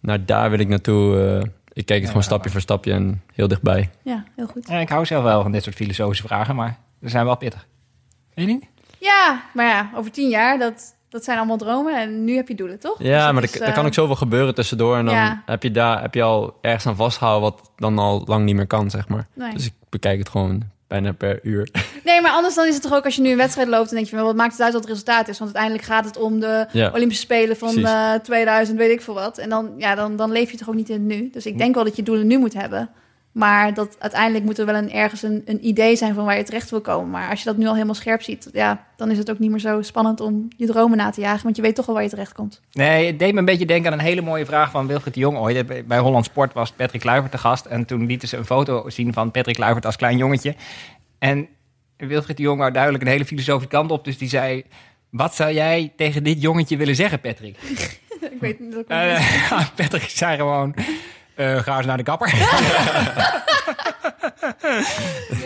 [0.00, 1.18] naar daar wil ik naartoe.
[1.42, 3.90] eh, ik kijk het gewoon stapje voor stapje en heel dichtbij.
[4.02, 4.68] Ja, heel goed.
[4.68, 7.66] Ja, ik hou zelf wel van dit soort filosofische vragen, maar ze zijn wel pittig.
[8.34, 8.64] Weet je niet?
[8.98, 12.00] Ja, maar ja, over tien jaar, dat, dat zijn allemaal dromen.
[12.00, 12.96] En nu heb je doelen, toch?
[12.98, 14.96] Dus Ja, dat maar is, er, er eh, kan ook zoveel gebeuren tussendoor.
[14.96, 15.42] En dan Ja.
[15.46, 18.66] heb, je daar, heb je al ergens aan vastgehouden wat dan al lang niet meer
[18.66, 19.26] kan, zeg maar.
[19.34, 19.52] Nee.
[19.52, 21.68] Dus ik bekijk het gewoon bijna per uur.
[22.04, 23.86] Nee, maar anders dan is het toch ook als je nu een wedstrijd loopt...
[23.86, 25.38] dan denk je, van, wat maakt het uit wat het resultaat is?
[25.38, 26.90] Want uiteindelijk gaat het om de Ja.
[26.94, 27.90] Olympische Spelen van Precies.
[27.90, 29.38] eh 2000, weet ik veel wat.
[29.38, 31.30] En dan, ja, dan, dan leef je toch ook niet in het nu.
[31.32, 32.90] Dus ik denk wel dat je doelen nu moet hebben.
[33.36, 36.42] Maar dat uiteindelijk moet er wel een, ergens een, een idee zijn van waar je
[36.42, 37.10] terecht wil komen.
[37.10, 38.48] Maar als je dat nu al helemaal scherp ziet...
[38.52, 41.42] ja, dan is het ook niet meer zo spannend om je dromen na te jagen.
[41.42, 42.60] Want je weet toch al waar je terecht komt.
[42.72, 45.20] Nee, het deed me een beetje denken aan een hele mooie vraag van Wilfried de
[45.20, 45.86] Jong ooit.
[45.86, 47.64] Bij- Holland Sport was Patrick Kluivert te gast.
[47.64, 50.54] En toen lieten ze een foto zien van Patrick Kluivert als klein jongetje.
[51.18, 51.48] En
[51.96, 54.04] Wilfried de Jong wou duidelijk een hele filosofische kant op.
[54.04, 54.64] Dus die zei,
[55.10, 57.56] wat zou jij tegen dit jongetje willen zeggen, Patrick?
[58.32, 58.72] ik weet niet...
[58.72, 60.74] Dat Eh, Patrick zei gewoon,
[61.36, 62.30] eh, ga eens naar de kapper.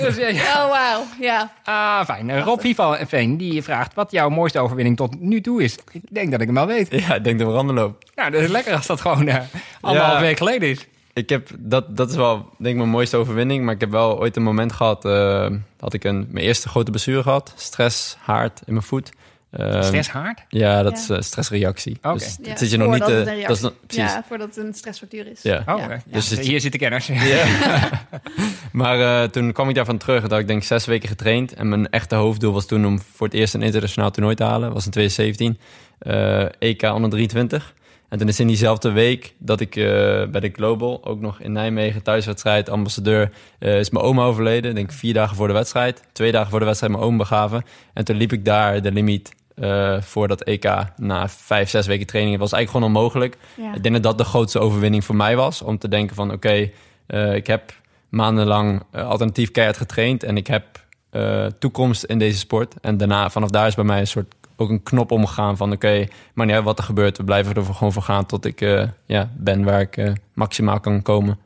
[0.01, 0.31] dus, ja.
[0.65, 1.03] Oh, wauw.
[1.21, 1.53] Ja.
[1.65, 2.31] Ah, fijn.
[2.31, 5.77] Eh, Rob Vival Veen die vraagt wat jouw mooiste overwinning tot nu toe is.
[5.93, 6.89] Ik denk dat ik hem wel weet.
[6.91, 8.09] Ja, ik denk dat we randen lopen.
[8.15, 9.37] Nou, dat is lekker als dat gewoon eh
[9.81, 10.21] anderhalf Ja.
[10.21, 10.87] week geleden is.
[11.13, 13.65] Ik heb, dat, dat is wel, denk ik, mijn mooiste overwinning.
[13.65, 15.47] Maar ik heb wel ooit een moment gehad, eh,
[15.81, 17.53] had ik een, mijn eerste grote blessure gehad.
[17.57, 19.11] Stress, haard in mijn voet.
[19.51, 20.45] Eh, Stresshaard?
[20.49, 20.99] Ja, dat Ja.
[20.99, 21.97] is eh, stressreactie.
[22.03, 22.19] Oké.
[22.19, 23.03] Dus Ja, zit je nog niet...
[23.03, 24.13] voordat eh, het een dat is nog, precies.
[24.13, 25.43] Ja, voordat het een stressfactuur is.
[25.43, 25.59] Ja.
[25.67, 25.85] Oh, Ja.
[25.85, 26.03] oké.
[26.07, 27.07] Dus hier zitten kenners.
[27.07, 27.45] Ja.
[28.73, 30.21] maar eh, toen kwam ik daarvan terug.
[30.23, 31.55] Dat had ik denk zes weken getraind.
[31.55, 34.61] En mijn echte hoofddoel was toen om voor het eerst een internationaal toernooi te halen.
[34.65, 35.59] Dat was in 2017.
[35.99, 37.75] eh, EK onder 23.
[38.09, 39.85] En toen is in diezelfde week dat ik eh,
[40.27, 44.71] bij de Global, ook nog in Nijmegen, thuiswedstrijd, ambassadeur, eh, is mijn oma overleden.
[44.71, 46.03] Ik denk vier dagen voor de wedstrijd.
[46.13, 47.63] Twee dagen voor de wedstrijd mijn oom begaven.
[47.95, 49.31] En toen liep ik daar de limiet
[49.61, 52.33] eh, voor dat EK na vijf, zes weken training.
[52.35, 53.37] Het was eigenlijk gewoon onmogelijk.
[53.55, 53.75] Ja.
[53.75, 55.63] Ik denk dat dat de grootste overwinning voor mij was.
[55.63, 56.71] Om te denken van oké,
[57.07, 57.73] eh, ik heb
[58.11, 60.23] maandenlang eh, alternatief keihard getraind.
[60.23, 62.75] En ik heb eh, toekomst in deze sport.
[62.81, 66.07] En daarna, vanaf daar is bij mij een soort ook een knop omgegaan van oké,
[66.35, 67.17] maar niet uit wat er gebeurt.
[67.17, 71.03] We blijven er gewoon voor gaan tot ik eh, ja, ben waar ik maximaal kan
[71.03, 71.39] komen.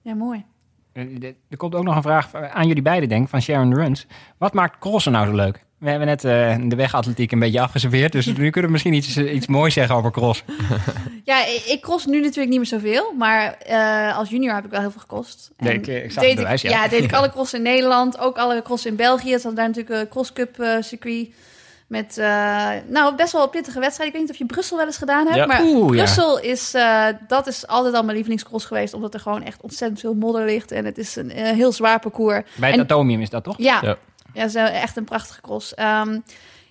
[0.00, 0.44] Ja, mooi.
[1.48, 4.06] Er komt ook nog een vraag aan jullie beiden, denk ik, van Sharon Runs.
[4.38, 5.64] Wat maakt crossen nou zo leuk?
[5.82, 9.16] We hebben net eh, de wegatletiek een beetje afgeserveerd, dus nu kunnen we misschien iets,
[9.16, 10.44] eh, iets moois zeggen over cross.
[11.24, 13.14] Ja, ik, cross nu natuurlijk niet meer zoveel.
[13.18, 15.50] Maar eh, als junior heb ik wel heel veel gekost.
[15.56, 16.82] En Nee, ik, ik zag deed het bewijs, ik, ja.
[16.82, 16.88] ja.
[16.88, 18.18] deed ik alle cross in Nederland.
[18.18, 19.32] Ook alle cross in België.
[19.32, 21.28] Het had daar natuurlijk een crosscup eh circuit.
[21.86, 24.08] Met eh, nou, best wel een pittige wedstrijd.
[24.08, 25.36] Ik weet niet of je Brussel wel eens gedaan hebt.
[25.36, 25.46] Ja.
[25.46, 26.02] Maar Oeh, ja.
[26.02, 28.94] Brussel is, eh, dat is altijd al mijn lievelingscross geweest.
[28.94, 30.70] Omdat er gewoon echt ontzettend veel modder ligt.
[30.72, 32.42] En het is een heel zwaar parcours.
[32.54, 33.54] Bij het En- atomium is dat toch?
[33.58, 33.96] Ja,
[34.32, 34.48] Ja.
[34.48, 35.74] zo echt een prachtige cross.
[35.74, 36.18] Ehm,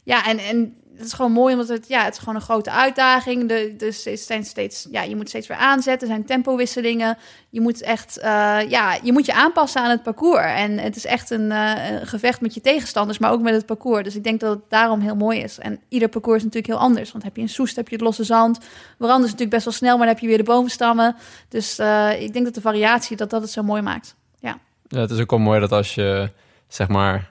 [0.03, 2.71] ja, en, en het is gewoon mooi, omdat het, ja, het is gewoon een grote
[2.71, 3.47] uitdaging.
[3.47, 6.07] De, dus er zijn steeds, ja, je moet steeds weer aanzetten.
[6.07, 7.17] Er zijn tempowisselingen.
[7.49, 10.45] Je moet echt, eh, ja, je moet je aanpassen aan het parcours.
[10.45, 13.65] En het is echt een, eh, een gevecht met je tegenstanders, maar ook met het
[13.65, 14.03] parcours.
[14.03, 15.59] Dus ik denk dat het daarom heel mooi is.
[15.59, 17.11] En ieder parcours is natuurlijk heel anders.
[17.11, 18.59] Want heb je een Soest, heb je het losse zand.
[18.97, 21.15] Warand is natuurlijk best wel snel, maar dan heb je weer de boomstammen.
[21.49, 24.15] Dus eh, ik denk dat de variatie, dat dat het zo mooi maakt.
[24.39, 24.59] Ja.
[24.87, 26.31] Ja, het is ook wel mooi dat als je,
[26.67, 27.29] zeg maar...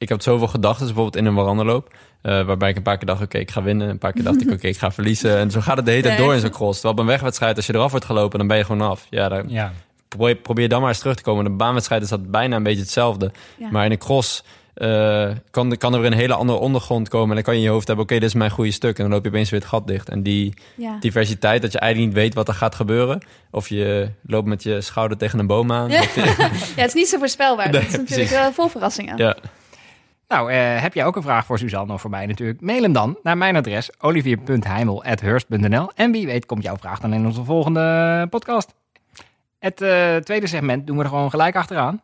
[0.00, 1.94] Ik heb zoveel gedachten, bijvoorbeeld in een warandenloop...
[2.22, 3.88] eh, waarbij ik een paar keer dacht, oké, ik ga winnen.
[3.88, 5.36] Een paar keer dacht ik, oké, ik ga verliezen.
[5.38, 6.72] En zo gaat het de hele tijd door in zo'n cross.
[6.80, 9.06] Terwijl op een wegwedstrijd, als je eraf wordt gelopen, dan ben je gewoon af.
[9.10, 9.72] Ja, dan Ja.
[10.08, 11.44] probeer, probeer dan maar eens terug te komen.
[11.44, 13.30] De baanwedstrijd is dat bijna een beetje hetzelfde.
[13.58, 13.68] Ja.
[13.70, 14.44] Maar in een cross
[14.74, 17.28] eh, kan, kan er weer een hele andere ondergrond komen.
[17.28, 18.96] En dan kan je in je hoofd hebben, oké, dit is mijn goede stuk.
[18.96, 20.08] En dan loop je opeens weer het gat dicht.
[20.08, 20.96] En die Ja.
[21.00, 23.20] diversiteit, dat je eigenlijk niet weet wat er gaat gebeuren.
[23.50, 25.90] Of je loopt met je schouder tegen een boom aan.
[25.90, 26.00] Ja.
[26.00, 26.20] Of je-
[26.76, 27.70] ja, het is niet zo voorspelbaar.
[27.70, 28.30] Nee, het is natuurlijk precies.
[28.38, 29.16] wel vol verrassingen.
[29.16, 29.36] ja.
[30.30, 32.60] Nou, eh, heb jij ook een vraag voor Suzanne of voor mij natuurlijk?
[32.60, 37.26] Mail hem dan naar mijn adres olivier.heimel.hurst.nl En wie weet komt jouw vraag dan in
[37.26, 38.74] onze volgende podcast.
[39.58, 42.02] Het eh, tweede segment doen we er gewoon gelijk achteraan.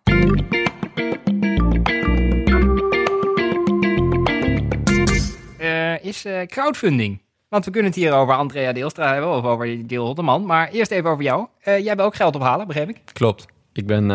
[5.59, 7.21] Eh, is crowdfunding.
[7.49, 10.47] Want we kunnen het hier over Andrea Deelstra hebben of over Deel Hotteman.
[10.47, 11.47] Maar eerst even over jou.
[11.63, 13.01] Jij wil ook geld ophalen, begreep ik?
[13.13, 13.47] Klopt.
[13.73, 14.11] Ik ben.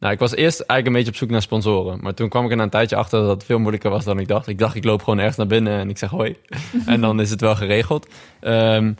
[0.00, 1.98] Nou, ik was eerst eigenlijk een beetje op zoek naar sponsoren.
[2.00, 4.18] Maar toen kwam ik er na een tijdje achter dat het veel moeilijker was dan
[4.18, 4.48] ik dacht.
[4.48, 6.36] Ik dacht, ik loop gewoon ergens naar binnen en ik zeg hoi.
[6.86, 8.08] en dan is het wel geregeld.
[8.40, 8.92] Ehm,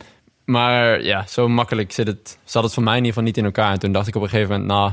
[0.45, 3.45] maar ja, zo makkelijk zit het, zat het voor mij in ieder geval niet in
[3.45, 3.71] elkaar.
[3.71, 4.91] En toen dacht ik op een gegeven moment, nou,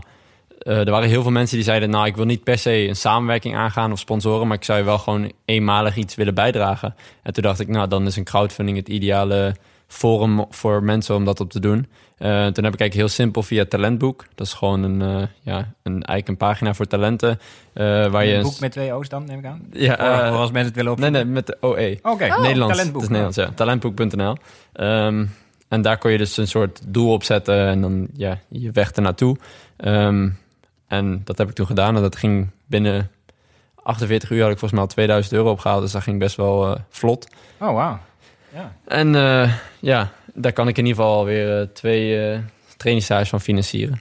[0.58, 2.96] eh, er waren heel veel mensen die zeiden, nou, ik wil niet per se een
[2.96, 6.94] samenwerking aangaan of sponsoren, maar ik zou je wel gewoon eenmalig iets willen bijdragen.
[7.22, 9.54] En toen dacht ik, nou, dan is een crowdfunding het ideale
[9.86, 11.86] forum voor mensen om dat op te doen.
[12.18, 14.24] Eh, toen heb ik eigenlijk heel simpel via Talentboek.
[14.34, 17.38] Dat is gewoon een, eh, ja, een, eigenlijk een pagina voor talenten.
[17.72, 19.66] eh, waar je Een boek met twee O's dan, neem ik aan.
[19.72, 19.96] Ja,
[20.28, 20.98] Voor- als mensen het willen op.
[20.98, 21.98] Nee, nee, met de OE.
[22.02, 22.76] Oké, Oh, Nederlands.
[22.76, 23.02] talentboek.
[23.02, 23.50] Het is Nederlands, ja.
[23.54, 24.36] Talentboek.nl.
[24.72, 25.26] Ehm,
[25.68, 28.90] en daar kon je dus een soort doel op zetten en dan ja, je weg
[28.92, 29.36] ernaartoe.
[29.76, 30.28] Ehm
[30.88, 33.10] en dat heb ik toen gedaan en dat ging binnen
[33.82, 35.82] 48 uur had ik volgens mij al 2000 euro opgehaald.
[35.82, 37.28] Dus dat ging best wel vlot.
[37.60, 37.98] Oh, wauw.
[38.54, 38.72] Ja.
[38.86, 42.38] En eh, ja, daar kan ik in ieder geval weer eh, twee eh
[42.76, 44.00] trainingstages van financieren.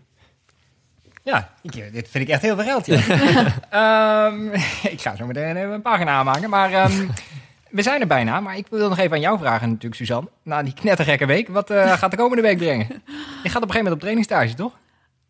[1.24, 2.86] Ja, ik, dit vind ik echt heel veel geld.
[2.86, 3.00] Ja.
[4.30, 6.50] Ehm, ik ga zo meteen even een pagina aanmaken.
[6.50, 7.08] Maar ehm,
[7.70, 8.40] we zijn er bijna.
[8.40, 10.30] Maar ik wil nog even aan jou vragen natuurlijk, Suzanne.
[10.44, 12.88] Na die knettergekke week, wat eh, gaat de komende week brengen?
[13.44, 14.72] Je gaat op een gegeven moment op trainingstage, toch?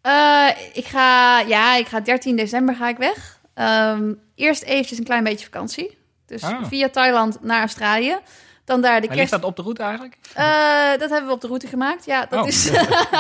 [0.02, 3.40] Eh, ik ga, ja, ik ga 13 december ga ik weg.
[3.54, 5.98] Ehm, eerst eventjes een klein beetje vakantie.
[6.26, 6.64] Dus Ah.
[6.66, 8.18] via Thailand naar Australië.
[8.66, 9.42] Dan daar de Maar ligt kerst...
[9.44, 10.18] dat op de route eigenlijk?
[10.34, 10.46] Eh,
[11.00, 12.06] dat hebben we op de route gemaakt.
[12.06, 12.48] Ja, dat Oh.
[12.48, 12.64] is.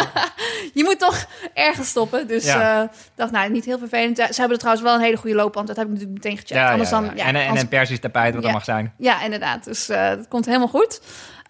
[0.79, 2.27] je moet toch ergens stoppen.
[2.27, 2.77] Dus Ja.
[2.77, 4.17] eh, ik dacht, nou, niet heel vervelend.
[4.17, 5.67] Ja, Ze hebben er trouwens wel een hele goede loopband.
[5.67, 6.69] Dat heb ik natuurlijk meteen gecheckt.
[6.71, 8.47] anders dan, ja, en, en anders- een persisch tapijt, wat Ja.
[8.47, 8.93] dat mag zijn.
[8.97, 9.63] ja, inderdaad.
[9.63, 11.01] Dus eh, dat komt helemaal goed.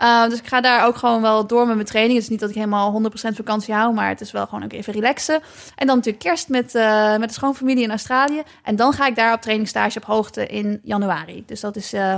[0.01, 2.13] Uh, dus ik ga daar ook gewoon wel door met mijn training.
[2.13, 4.73] Het is niet dat ik helemaal 100% vakantie hou, maar het is wel gewoon ook
[4.73, 5.41] even relaxen.
[5.75, 8.41] En dan natuurlijk kerst met, uh, met de schoonfamilie in Australië.
[8.63, 11.43] En dan ga ik daar op trainingstage op hoogte in januari.
[11.45, 12.17] Dus dat is, uh,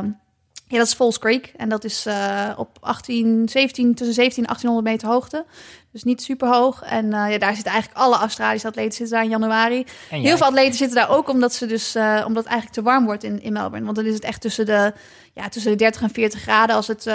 [0.68, 1.54] ja, dat is Falls Creek.
[1.58, 5.46] En dat is uh, op 18, 17, tussen 17 en 1800 meter hoogte.
[5.92, 6.82] Dus niet super hoog.
[6.82, 9.86] En uh, ja, daar zitten eigenlijk alle Australische atleten zitten daar in januari.
[10.10, 13.06] Heel veel atleten zitten daar ook omdat, ze dus, uh, omdat het eigenlijk te warm
[13.06, 13.86] wordt in, in Melbourne.
[13.86, 14.94] Want dan is het echt tussen de,
[15.34, 16.76] ja, tussen de 30 en 40 graden.
[16.76, 17.08] Als het,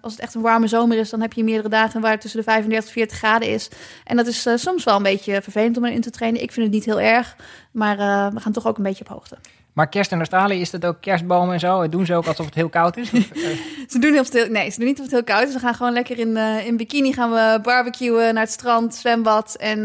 [0.00, 2.40] als het echt een warme zomer is, dan heb je meerdere dagen waar het tussen
[2.40, 3.68] de 35 en 40 graden is.
[4.04, 6.42] En dat is soms wel een beetje vervelend om erin te trainen.
[6.42, 7.36] Ik vind het niet heel erg,
[7.70, 7.96] maar
[8.34, 9.38] we gaan toch ook een beetje op hoogte.
[9.78, 11.88] Maar kerst in Australië, is dat ook kerstbomen en zo?
[11.88, 13.10] Doen ze ook alsof het heel koud is?
[13.10, 13.44] Of, uh...
[13.88, 15.52] ze doen heel nee, ze doen niet of het heel koud is.
[15.52, 19.56] Ze gaan gewoon lekker in, uh, in bikini gaan we barbecuen naar het strand, zwembad.
[19.60, 19.84] En, uh,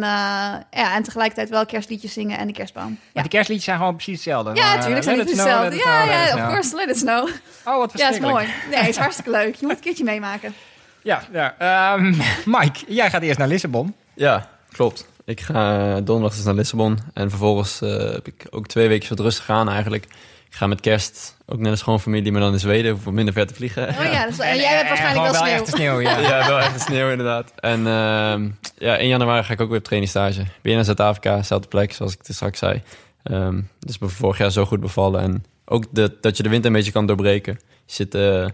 [0.71, 2.83] ja, en tegelijkertijd wel kerstliedjes zingen en de kerstboom.
[2.83, 3.21] Maar ja.
[3.21, 4.55] die kerstliedjes zijn gewoon precies hetzelfde?
[4.55, 5.75] Ja, natuurlijk zijn die precies hetzelfde.
[5.75, 7.29] Ja, ja, of course, let it snow.
[7.65, 8.47] Oh, wat Ja, is mooi.
[8.69, 9.55] Nee, het is hartstikke leuk.
[9.55, 10.53] Je moet een keertje meemaken.
[11.01, 11.93] Ja, ja.
[11.93, 12.17] Um,
[12.57, 13.95] Mike, jij gaat eerst naar Lissabon.
[14.13, 15.05] Ja, klopt.
[15.25, 16.99] Ik ga donderdag dus naar Lissabon.
[17.13, 20.03] En vervolgens uh, heb ik ook twee weken wat rustig aan eigenlijk.
[20.49, 22.91] Ik ga met kerst ook naar de schoonfamilie, maar dan in Zweden.
[22.91, 23.87] Hoef minder ver te vliegen.
[23.89, 25.65] Oh ja, dus, en, jij hebt waarschijnlijk wel, wel sneeuw.
[25.65, 26.19] Sneeuw ja.
[26.39, 27.53] ja, wel echt sneeuw inderdaad.
[27.55, 30.43] En uh, ja, in januari ga ik ook weer op trainingstage.
[30.61, 32.81] Weer naar Zuid-Afrika, dezelfde plek zoals ik het straks zei.
[33.23, 35.21] Um, dus me vorig jaar zo goed bevallen.
[35.21, 37.59] En ook de, dat je de winter een beetje kan doorbreken.
[37.85, 38.47] Je zit uh,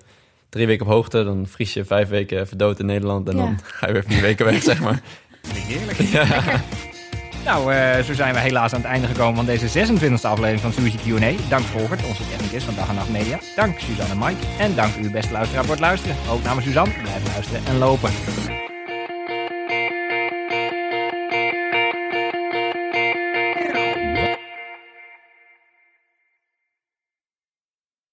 [0.49, 3.30] drie weken op hoogte, dan vries je vijf weken even dood in Nederland.
[3.30, 3.43] En ja.
[3.43, 5.01] dan ga je weer vier weken weg, zeg maar.
[5.47, 5.97] Heerlijk.
[6.11, 6.25] Ja.
[7.45, 10.71] Nou, uh, zo zijn we helaas aan het einde gekomen van deze 26e aflevering van
[10.71, 11.49] Suzy Q&A.
[11.49, 13.39] Dank Volkert, onze technicus van Dag en Nacht Media.
[13.55, 14.45] Dank Suzanne en Mike.
[14.57, 16.15] En dank u beste luisteraar voor het luisteren.
[16.31, 18.11] Ook namens Suzanne, blijf luisteren en lopen.